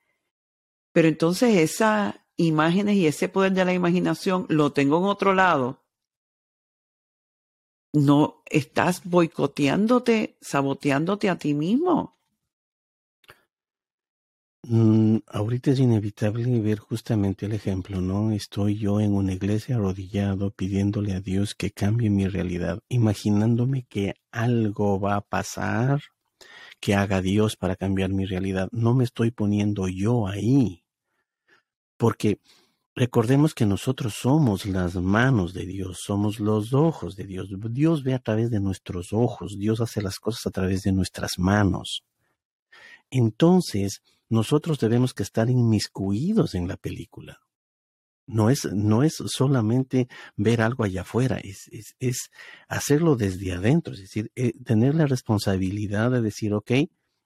pero 0.92 1.08
entonces 1.08 1.58
esas 1.58 2.16
imágenes 2.38 2.96
y 2.96 3.08
ese 3.08 3.30
poder 3.30 3.54
de 3.54 3.66
la 3.66 3.74
imaginación 3.74 4.46
lo 4.50 4.72
tengo 4.72 4.98
en 4.98 5.06
otro 5.06 5.34
lado 5.34 5.81
no 7.94 8.44
estás 8.46 9.04
boicoteándote, 9.04 10.38
saboteándote 10.42 11.30
a 11.30 11.38
ti 11.38 11.54
mismo. 11.54 12.18
Mm, 14.64 15.18
ahorita 15.28 15.72
es 15.72 15.80
inevitable 15.80 16.60
ver 16.62 16.78
justamente 16.78 17.48
el 17.48 17.54
ejemplo, 17.54 18.00
¿no? 18.00 18.32
Estoy 18.32 18.78
yo 18.78 19.00
en 19.02 19.14
una 19.14 19.34
iglesia 19.34 19.76
arrodillado 19.76 20.52
pidiéndole 20.52 21.14
a 21.14 21.20
Dios 21.20 21.56
que 21.56 21.72
cambie 21.72 22.10
mi 22.12 22.28
realidad, 22.28 22.80
imaginándome 22.88 23.86
que 23.90 24.14
algo 24.32 25.00
va 25.00 25.16
a 25.16 25.22
pasar, 25.22 26.02
que 26.80 26.96
haga 26.96 27.22
Dios 27.22 27.58
para 27.58 27.76
cambiar 27.76 28.12
mi 28.12 28.26
realidad. 28.26 28.70
No 28.72 28.94
me 28.94 29.04
estoy 29.04 29.32
poniendo 29.32 29.88
yo 29.88 30.28
ahí. 30.28 30.84
Porque 31.98 32.40
recordemos 32.96 33.54
que 33.54 33.66
nosotros 33.66 34.16
somos 34.16 34.66
las 34.66 34.96
manos 34.96 35.54
de 35.54 35.66
Dios, 35.66 36.02
somos 36.04 36.40
los 36.40 36.74
ojos 36.74 37.16
de 37.16 37.26
Dios. 37.26 37.50
Dios 37.70 38.04
ve 38.04 38.14
a 38.14 38.20
través 38.20 38.50
de 38.50 38.60
nuestros 38.60 39.14
ojos, 39.14 39.58
Dios 39.58 39.82
hace 39.82 40.02
las 40.02 40.20
cosas 40.20 40.46
a 40.48 40.52
través 40.52 40.84
de 40.84 40.92
nuestras 40.92 41.40
manos. 41.40 42.04
Entonces, 43.10 44.02
nosotros 44.30 44.80
debemos 44.80 45.14
que 45.14 45.24
estar 45.24 45.50
inmiscuidos 45.50 46.56
en 46.56 46.68
la 46.68 46.78
película. 46.78 47.40
No 48.28 48.50
es, 48.50 48.66
no 48.72 49.04
es 49.04 49.16
solamente 49.26 50.08
ver 50.38 50.62
algo 50.62 50.86
allá 50.86 51.02
afuera, 51.02 51.38
es, 51.44 51.70
es, 52.00 52.30
hacerlo 52.70 53.18
desde 53.18 53.52
adentro, 53.52 53.94
es 53.94 54.02
decir, 54.02 54.32
eh, 54.36 54.54
tener 54.64 54.96
la 54.96 55.06
responsabilidad 55.06 56.12
de 56.12 56.22
decir, 56.22 56.54
ok, 56.54 56.72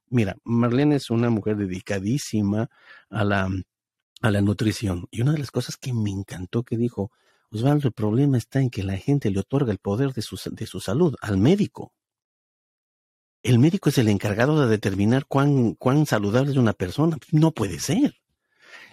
mira, 0.10 0.38
Marlene 0.44 0.96
es 0.96 1.12
una 1.12 1.30
mujer 1.30 1.58
dedicadísima 1.58 2.70
a 3.10 3.24
la, 3.24 3.50
a 4.22 4.32
la 4.32 4.42
nutrición. 4.42 5.08
Y 5.12 5.22
una 5.22 5.34
de 5.34 5.40
las 5.40 5.52
cosas 5.52 5.78
que 5.78 5.94
me 5.94 6.12
encantó 6.12 6.64
que 6.64 6.78
dijo, 6.78 7.12
Osvaldo, 7.52 7.88
el 7.88 7.94
problema 7.94 8.38
está 8.38 8.62
en 8.62 8.70
que 8.70 8.84
la 8.84 8.98
gente 8.98 9.30
le 9.30 9.40
otorga 9.40 9.72
el 9.72 9.80
poder 9.80 10.14
de 10.14 10.22
su, 10.22 10.40
de 10.52 10.66
su 10.66 10.80
salud 10.80 11.16
al 11.22 11.38
médico. 11.38 11.94
El 13.44 13.60
médico 13.60 13.90
es 13.90 13.98
el 13.98 14.08
encargado 14.08 14.60
de 14.60 14.68
determinar 14.68 15.26
cuán, 15.28 15.76
cuán 15.76 16.06
saludable 16.06 16.52
es 16.52 16.58
una 16.58 16.74
persona. 16.74 17.18
No 17.32 17.52
puede 17.52 17.80
ser 17.80 18.16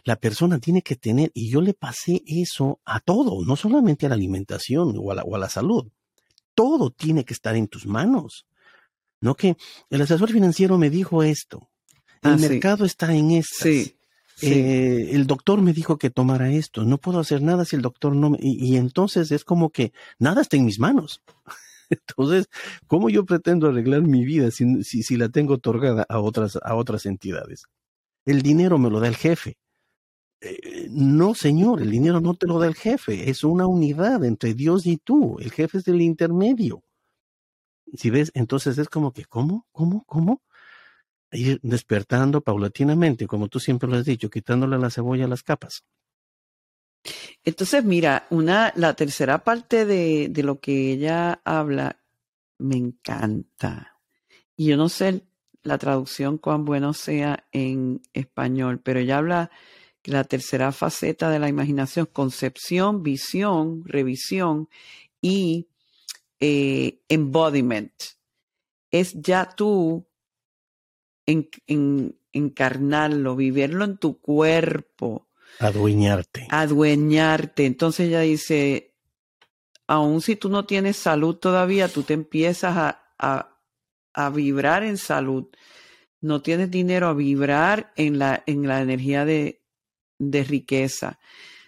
la 0.04 0.16
persona 0.16 0.58
tiene 0.58 0.82
que 0.82 0.96
tener, 0.96 1.30
y 1.34 1.50
yo 1.50 1.60
le 1.60 1.74
pasé 1.74 2.22
eso 2.26 2.80
a 2.84 3.00
todo, 3.00 3.44
no 3.44 3.56
solamente 3.56 4.06
a 4.06 4.08
la 4.08 4.14
alimentación 4.16 4.94
o 4.98 5.12
a 5.12 5.14
la, 5.14 5.22
o 5.22 5.36
a 5.36 5.38
la 5.38 5.48
salud. 5.48 5.90
Todo 6.54 6.90
tiene 6.90 7.24
que 7.24 7.34
estar 7.34 7.56
en 7.56 7.68
tus 7.68 7.86
manos. 7.86 8.46
No 9.20 9.34
que 9.34 9.56
el 9.88 10.02
asesor 10.02 10.30
financiero 10.30 10.76
me 10.76 10.90
dijo 10.90 11.22
esto. 11.22 11.70
El 12.22 12.32
ah, 12.32 12.36
mercado 12.36 12.84
está 12.84 13.14
en 13.14 13.30
esto. 13.30 13.64
Sí, 13.64 13.96
eh, 14.42 15.10
el 15.12 15.26
doctor 15.26 15.62
me 15.62 15.72
dijo 15.72 15.98
que 15.98 16.10
tomara 16.10 16.50
esto. 16.50 16.84
No 16.84 16.98
puedo 16.98 17.20
hacer 17.20 17.42
nada 17.42 17.64
si 17.64 17.76
el 17.76 17.82
doctor 17.82 18.14
no 18.14 18.30
me... 18.30 18.38
Y, 18.40 18.76
entonces 18.76 19.30
es 19.30 19.44
como 19.44 19.70
que 19.70 19.92
nada 20.18 20.42
está 20.42 20.56
en 20.56 20.64
mis 20.64 20.78
manos. 20.78 21.22
Entonces, 21.90 22.48
¿cómo 22.86 23.10
yo 23.10 23.26
pretendo 23.26 23.68
arreglar 23.68 24.00
mi 24.00 24.24
vida 24.24 24.50
si, 24.50 24.82
si, 24.82 25.02
si, 25.02 25.16
la 25.18 25.28
tengo 25.28 25.54
otorgada 25.54 26.06
a 26.08 26.20
otras, 26.20 26.58
a 26.62 26.74
otras 26.74 27.04
entidades? 27.04 27.64
El 28.24 28.40
dinero 28.40 28.78
me 28.78 28.88
lo 28.88 28.98
da 28.98 29.08
el 29.08 29.16
jefe. 29.16 29.58
Eh, 30.42 30.88
no, 30.90 31.34
señor, 31.34 31.82
el 31.82 31.90
dinero 31.90 32.20
no 32.20 32.34
te 32.34 32.48
lo 32.48 32.58
da 32.58 32.66
el 32.66 32.74
jefe, 32.74 33.30
es 33.30 33.44
una 33.44 33.66
unidad 33.68 34.24
entre 34.24 34.54
Dios 34.54 34.86
y 34.86 34.96
tú, 34.96 35.38
el 35.38 35.52
jefe 35.52 35.78
es 35.78 35.86
el 35.86 36.02
intermedio. 36.02 36.82
Si 37.94 38.10
ves, 38.10 38.32
entonces 38.34 38.76
es 38.78 38.88
como 38.88 39.12
que, 39.12 39.24
¿cómo? 39.24 39.66
¿Cómo? 39.70 40.04
¿Cómo? 40.06 40.42
Ir 41.32 41.58
despertando 41.62 42.40
paulatinamente, 42.40 43.26
como 43.26 43.48
tú 43.48 43.58
siempre 43.58 43.88
lo 43.88 43.96
has 43.96 44.04
dicho, 44.04 44.30
quitándole 44.30 44.78
la 44.78 44.90
cebolla 44.90 45.24
a 45.24 45.28
las 45.28 45.42
capas. 45.42 45.84
Entonces, 47.44 47.84
mira, 47.84 48.26
una, 48.30 48.72
la 48.76 48.94
tercera 48.94 49.42
parte 49.42 49.84
de, 49.84 50.28
de 50.28 50.42
lo 50.42 50.60
que 50.60 50.92
ella 50.92 51.40
habla 51.44 51.98
me 52.58 52.76
encanta. 52.76 53.98
Y 54.56 54.66
yo 54.66 54.76
no 54.76 54.88
sé 54.88 55.22
la 55.62 55.78
traducción 55.78 56.38
cuán 56.38 56.64
bueno 56.64 56.92
sea 56.92 57.46
en 57.52 58.02
español, 58.12 58.80
pero 58.80 59.00
ella 59.00 59.18
habla 59.18 59.50
la 60.04 60.24
tercera 60.24 60.72
faceta 60.72 61.30
de 61.30 61.38
la 61.38 61.48
imaginación, 61.48 62.06
concepción, 62.06 63.02
visión, 63.02 63.84
revisión 63.84 64.68
y 65.20 65.68
eh, 66.40 67.00
embodiment. 67.08 67.92
Es 68.90 69.14
ya 69.14 69.48
tú 69.48 70.04
en, 71.26 72.16
encarnarlo, 72.32 73.36
vivirlo 73.36 73.84
en 73.84 73.98
tu 73.98 74.18
cuerpo. 74.20 75.28
Adueñarte. 75.58 76.46
Adueñarte. 76.50 77.66
Entonces 77.66 78.08
ella 78.08 78.20
dice, 78.20 78.94
aun 79.86 80.20
si 80.20 80.36
tú 80.36 80.48
no 80.48 80.64
tienes 80.64 80.96
salud 80.96 81.36
todavía, 81.36 81.88
tú 81.88 82.02
te 82.02 82.14
empiezas 82.14 82.76
a, 82.76 83.02
a, 83.18 83.58
a 84.14 84.30
vibrar 84.30 84.82
en 84.82 84.96
salud. 84.96 85.48
No 86.20 86.40
tienes 86.40 86.70
dinero 86.70 87.08
a 87.08 87.14
vibrar 87.14 87.92
en 87.96 88.18
la, 88.18 88.42
en 88.46 88.66
la 88.66 88.80
energía 88.80 89.24
de, 89.24 89.62
de 90.18 90.44
riqueza. 90.44 91.18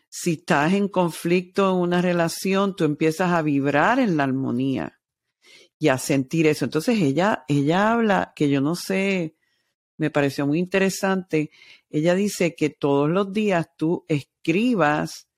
Si 0.09 0.35
estás 0.35 0.73
en 0.75 0.89
conflicto 0.89 1.69
en 1.71 1.77
una 1.77 2.01
relación, 2.01 2.77
tú 2.77 2.85
empiezas 2.85 3.33
a 3.33 3.43
vibrar 3.43 3.99
en 3.99 4.17
la 4.17 4.23
armonía 4.23 5.01
y 5.79 5.89
a 5.89 5.99
sentir 5.99 6.47
eso. 6.47 6.65
Entonces 6.65 7.01
ella, 7.01 7.45
ella 7.49 7.93
habla 7.93 8.33
que 8.37 8.49
yo 8.49 8.61
no 8.61 8.77
sé, 8.77 9.35
me 9.97 10.11
pareció 10.11 10.47
muy 10.47 10.59
interesante. 10.59 11.51
Ella 11.91 12.15
dice 12.15 12.55
que 12.55 12.71
todos 12.71 13.09
los 13.09 13.33
días 13.33 13.69
tú 13.77 14.05
escribas 14.09 15.29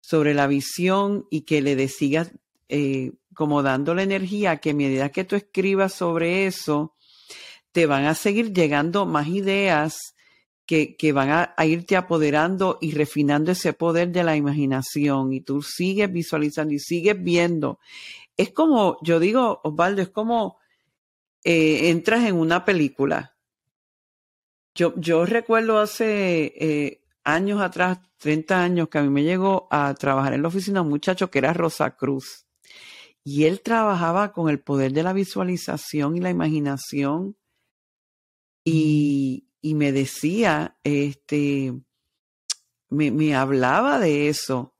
sobre 0.00 0.34
la 0.34 0.46
visión 0.46 1.26
y 1.30 1.42
que 1.42 1.62
le 1.62 1.88
sigas 1.88 2.32
eh, 2.68 3.12
como 3.34 3.62
dando 3.62 3.94
la 3.94 4.02
energía, 4.02 4.58
que 4.58 4.70
a 4.70 4.74
medida 4.74 5.10
que 5.10 5.24
tú 5.24 5.36
escribas 5.36 5.92
sobre 5.92 6.46
eso, 6.46 6.94
te 7.72 7.86
van 7.86 8.04
a 8.04 8.14
seguir 8.14 8.52
llegando 8.52 9.06
más 9.06 9.28
ideas 9.28 10.14
que, 10.66 10.96
que 10.96 11.12
van 11.12 11.30
a, 11.30 11.66
irte 11.66 11.96
apoderando 11.96 12.78
y 12.80 12.92
refinando 12.92 13.52
ese 13.52 13.72
poder 13.72 14.12
de 14.12 14.24
la 14.24 14.36
imaginación 14.36 15.32
y 15.32 15.40
tú 15.40 15.62
sigues 15.62 16.10
visualizando 16.12 16.72
y 16.72 16.78
sigues 16.78 17.22
viendo. 17.22 17.78
Es 18.36 18.50
como, 18.50 18.98
yo 19.02 19.20
digo, 19.20 19.60
Osvaldo, 19.62 20.02
es 20.02 20.08
como 20.08 20.58
eh, 21.44 21.90
entras 21.90 22.24
en 22.24 22.36
una 22.36 22.64
película. 22.64 23.33
Yo, 24.74 25.24
recuerdo 25.24 25.78
hace 25.78 26.52
eh, 26.58 27.04
años 27.22 27.60
atrás, 27.60 28.00
30 28.18 28.60
años, 28.60 28.88
que 28.88 28.98
a 28.98 29.02
mí 29.02 29.08
me 29.08 29.22
llegó 29.22 29.68
a 29.70 29.94
trabajar 29.94 30.34
en 30.34 30.42
la 30.42 30.48
oficina 30.48 30.82
un 30.82 30.88
muchacho 30.88 31.30
que 31.30 31.38
era 31.38 31.52
Rosa 31.52 31.96
Cruz. 31.96 32.46
Y 33.22 33.44
él 33.44 33.60
trabajaba 33.60 34.32
con 34.32 34.50
el 34.50 34.60
poder 34.60 34.92
de 34.92 35.04
la 35.04 35.12
visualización 35.12 36.16
y 36.16 36.20
la 36.20 36.30
imaginación. 36.30 37.36
Y, 38.64 39.46
y 39.60 39.74
me 39.74 39.92
decía, 39.92 40.76
este, 40.82 41.74
me, 42.90 43.36
hablaba 43.36 44.00
de 44.00 44.28
eso, 44.28 44.74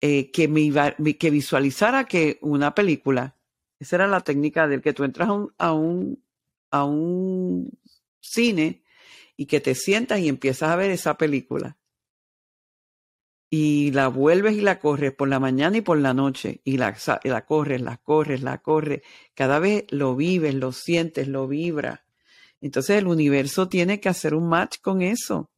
eh, 0.00 0.30
que, 0.30 0.46
me 0.46 0.60
iba, 0.60 0.94
que 1.18 1.30
visualizara 1.30 2.04
que 2.04 2.38
una 2.42 2.74
película, 2.74 3.36
esa 3.80 3.96
era 3.96 4.06
la 4.06 4.20
técnica 4.20 4.68
del 4.68 4.82
que 4.82 4.92
tú 4.92 5.02
entras 5.02 5.28
a 5.58 5.72
un, 5.72 6.24
a 6.70 6.84
un 6.84 7.70
cine 8.20 8.82
y 9.36 9.46
que 9.46 9.60
te 9.60 9.74
sientas 9.74 10.20
y 10.20 10.28
empiezas 10.28 10.70
a 10.70 10.76
ver 10.76 10.90
esa 10.90 11.16
película. 11.16 11.78
Y 13.50 13.90
la 13.90 14.08
vuelves 14.08 14.54
y 14.54 14.62
la 14.62 14.78
corres 14.78 15.12
por 15.12 15.28
la 15.28 15.38
mañana 15.38 15.76
y 15.76 15.82
por 15.82 15.98
la 15.98 16.14
noche. 16.14 16.62
Y 16.64 16.78
la, 16.78 16.96
la 17.24 17.44
corres, 17.44 17.82
la 17.82 17.98
corres, 17.98 18.42
la 18.42 18.58
corres. 18.62 19.02
Cada 19.34 19.58
vez 19.58 19.84
lo 19.90 20.16
vives, 20.16 20.54
lo 20.54 20.72
sientes, 20.72 21.28
lo 21.28 21.46
vibras. 21.46 22.00
Entonces 22.62 22.96
el 22.96 23.08
universo 23.08 23.68
tiene 23.68 24.00
que 24.00 24.08
hacer 24.08 24.34
un 24.34 24.48
match 24.48 24.76
con 24.80 25.02
eso, 25.02 25.50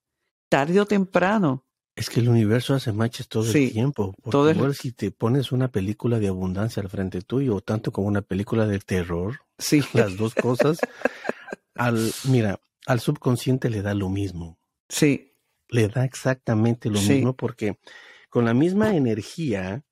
tarde 0.49 0.81
o 0.81 0.87
temprano. 0.87 1.65
Es 1.95 2.11
que 2.11 2.19
el 2.19 2.29
universo 2.29 2.75
hace 2.75 2.93
matches 2.93 3.29
todo 3.29 3.49
el 3.49 3.71
tiempo. 3.71 4.15
Todo 4.29 4.51
igual 4.51 4.75
si 4.75 4.91
te 4.91 5.13
pones 5.13 5.53
una 5.53 5.69
película 5.69 6.19
de 6.19 6.29
abundancia 6.29 6.83
al 6.83 6.89
frente 6.89 7.21
tuyo, 7.21 7.61
tanto 7.61 7.93
como 7.93 8.09
una 8.09 8.23
película 8.23 8.67
de 8.67 8.81
terror, 8.81 9.41
sí. 9.59 9.81
las 9.93 10.17
dos 10.17 10.35
cosas, 10.35 10.79
al, 11.75 12.11
mira, 12.25 12.59
al 12.87 13.01
subconsciente 13.01 13.70
le 13.70 13.83
da 13.83 13.94
lo 13.94 14.09
mismo. 14.09 14.59
Sí. 14.88 15.33
Le 15.68 15.88
da 15.88 16.05
exactamente 16.05 16.90
lo 16.90 17.01
mismo 17.01 17.35
porque 17.35 17.79
con 18.29 18.44
la 18.44 18.55
misma 18.55 18.94
energía 18.94 19.85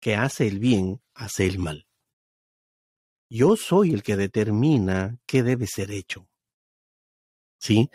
que 0.00 0.16
hace 0.16 0.46
el 0.48 0.58
bien, 0.58 1.00
hace 1.14 1.46
el 1.46 1.58
mal. 1.58 1.86
Yo 3.28 3.56
soy 3.56 3.92
el 3.92 4.02
que 4.02 4.16
determina 4.16 5.18
qué 5.26 5.42
debe 5.42 5.66
ser 5.66 5.92
hecho. 5.92 6.30
¿sí? 7.60 7.90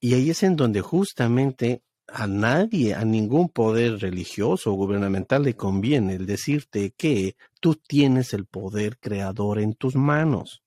Y 0.00 0.14
ahí 0.14 0.30
es 0.30 0.42
en 0.42 0.56
donde 0.56 0.80
justamente 0.80 1.82
a 2.06 2.26
nadie, 2.26 2.94
a 2.94 3.04
ningún 3.04 3.50
poder 3.50 3.98
religioso 3.98 4.72
o 4.72 4.76
gubernamental 4.76 5.42
le 5.42 5.56
conviene 5.56 6.14
el 6.14 6.24
decirte 6.24 6.94
que 6.96 7.36
tú 7.60 7.74
tienes 7.74 8.32
el 8.32 8.46
poder 8.46 8.98
creador 8.98 9.58
en 9.58 9.74
tus 9.74 9.94
manos, 9.94 10.62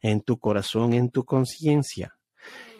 en 0.00 0.22
tu 0.22 0.38
corazón, 0.38 0.94
en 0.94 1.10
tu 1.10 1.24
conciencia. 1.24 2.15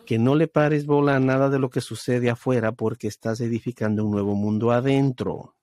Que 0.07 0.19
no 0.19 0.35
le 0.35 0.49
pares 0.49 0.87
bola 0.87 1.17
a 1.17 1.21
nada 1.21 1.51
de 1.51 1.59
lo 1.59 1.69
que 1.69 1.83
sucede 1.83 2.31
afuera 2.31 2.73
porque 2.73 3.09
estás 3.09 3.41
edificando 3.41 4.05
un 4.05 4.13
nuevo 4.13 4.35
mundo 4.35 4.71
adentro. 4.71 5.57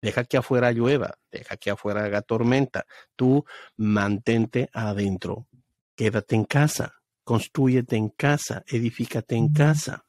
Deja 0.00 0.24
que 0.24 0.38
afuera 0.38 0.72
llueva, 0.72 1.18
deja 1.30 1.56
que 1.56 1.70
afuera 1.70 2.02
haga 2.04 2.22
tormenta. 2.22 2.86
Tú 3.14 3.44
mantente 3.76 4.68
adentro. 4.72 5.46
Quédate 5.94 6.34
en 6.34 6.44
casa 6.44 7.02
Construyete 7.24 7.96
en 7.96 8.08
casa, 8.08 8.64
edifícate 8.66 9.36
en 9.36 9.52
casa. 9.52 10.06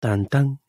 Tan 0.00 0.26
tan. 0.26 0.60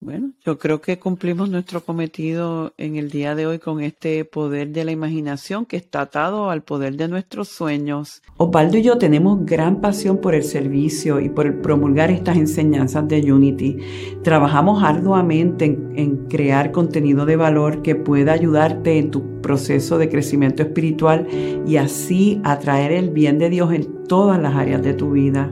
Bueno, 0.00 0.32
yo 0.44 0.58
creo 0.58 0.82
que 0.82 0.98
cumplimos 0.98 1.48
nuestro 1.48 1.82
cometido 1.82 2.74
en 2.76 2.96
el 2.96 3.10
día 3.10 3.34
de 3.34 3.46
hoy 3.46 3.58
con 3.58 3.80
este 3.80 4.26
poder 4.26 4.68
de 4.68 4.84
la 4.84 4.92
imaginación 4.92 5.64
que 5.64 5.78
está 5.78 6.02
atado 6.02 6.50
al 6.50 6.62
poder 6.62 6.96
de 6.96 7.08
nuestros 7.08 7.48
sueños. 7.48 8.20
Opaldo 8.36 8.76
y 8.76 8.82
yo 8.82 8.98
tenemos 8.98 9.46
gran 9.46 9.80
pasión 9.80 10.18
por 10.18 10.34
el 10.34 10.44
servicio 10.44 11.20
y 11.20 11.30
por 11.30 11.62
promulgar 11.62 12.10
estas 12.10 12.36
enseñanzas 12.36 13.08
de 13.08 13.32
Unity. 13.32 13.78
Trabajamos 14.22 14.82
arduamente 14.82 15.64
en, 15.64 15.92
en 15.96 16.16
crear 16.28 16.70
contenido 16.70 17.24
de 17.24 17.36
valor 17.36 17.80
que 17.80 17.94
pueda 17.94 18.32
ayudarte 18.32 18.98
en 18.98 19.10
tu 19.10 19.40
proceso 19.40 19.96
de 19.96 20.10
crecimiento 20.10 20.62
espiritual 20.62 21.26
y 21.66 21.78
así 21.78 22.42
atraer 22.44 22.92
el 22.92 23.08
bien 23.08 23.38
de 23.38 23.48
Dios 23.48 23.72
en 23.72 24.04
todas 24.04 24.38
las 24.38 24.54
áreas 24.54 24.82
de 24.82 24.92
tu 24.92 25.12
vida. 25.12 25.50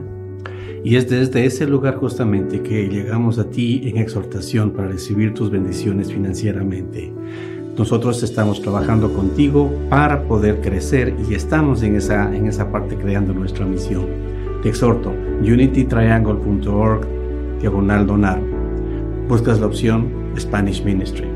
Y 0.83 0.95
es 0.95 1.09
desde 1.09 1.45
ese 1.45 1.65
lugar 1.67 1.95
justamente 1.95 2.61
que 2.61 2.87
llegamos 2.87 3.39
a 3.39 3.49
ti 3.49 3.81
en 3.85 3.97
exhortación 3.97 4.71
para 4.71 4.89
recibir 4.89 5.33
tus 5.33 5.49
bendiciones 5.49 6.11
financieramente. 6.11 7.11
Nosotros 7.77 8.21
estamos 8.21 8.61
trabajando 8.61 9.11
contigo 9.13 9.71
para 9.89 10.23
poder 10.27 10.61
crecer 10.61 11.15
y 11.27 11.33
estamos 11.33 11.81
en 11.81 11.95
esa, 11.95 12.35
en 12.35 12.47
esa 12.47 12.71
parte 12.71 12.95
creando 12.95 13.33
nuestra 13.33 13.65
misión. 13.65 14.05
Te 14.61 14.69
exhorto, 14.69 15.11
unitytriangle.org, 15.41 17.07
diagonal 17.59 18.05
donar. 18.05 18.39
Buscas 19.27 19.59
la 19.59 19.65
opción 19.65 20.07
Spanish 20.37 20.83
Ministry. 20.83 21.27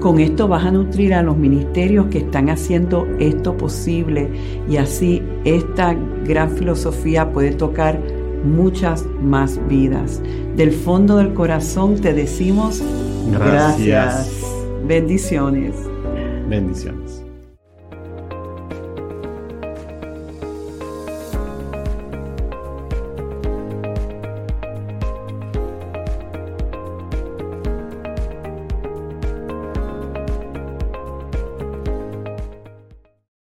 Con 0.00 0.20
esto 0.20 0.48
vas 0.48 0.64
a 0.64 0.70
nutrir 0.70 1.14
a 1.14 1.22
los 1.22 1.36
ministerios 1.36 2.06
que 2.06 2.18
están 2.18 2.50
haciendo 2.50 3.06
esto 3.18 3.56
posible 3.56 4.28
y 4.68 4.76
así 4.76 5.22
esta 5.44 5.94
gran 6.24 6.50
filosofía 6.50 7.32
puede 7.32 7.52
tocar 7.52 8.00
muchas 8.44 9.04
más 9.22 9.58
vidas. 9.68 10.22
Del 10.56 10.72
fondo 10.72 11.16
del 11.16 11.34
corazón 11.34 12.00
te 12.00 12.12
decimos 12.12 12.82
gracias. 13.30 13.86
gracias. 13.86 14.44
Bendiciones. 14.86 15.74
Bendiciones. 16.48 17.19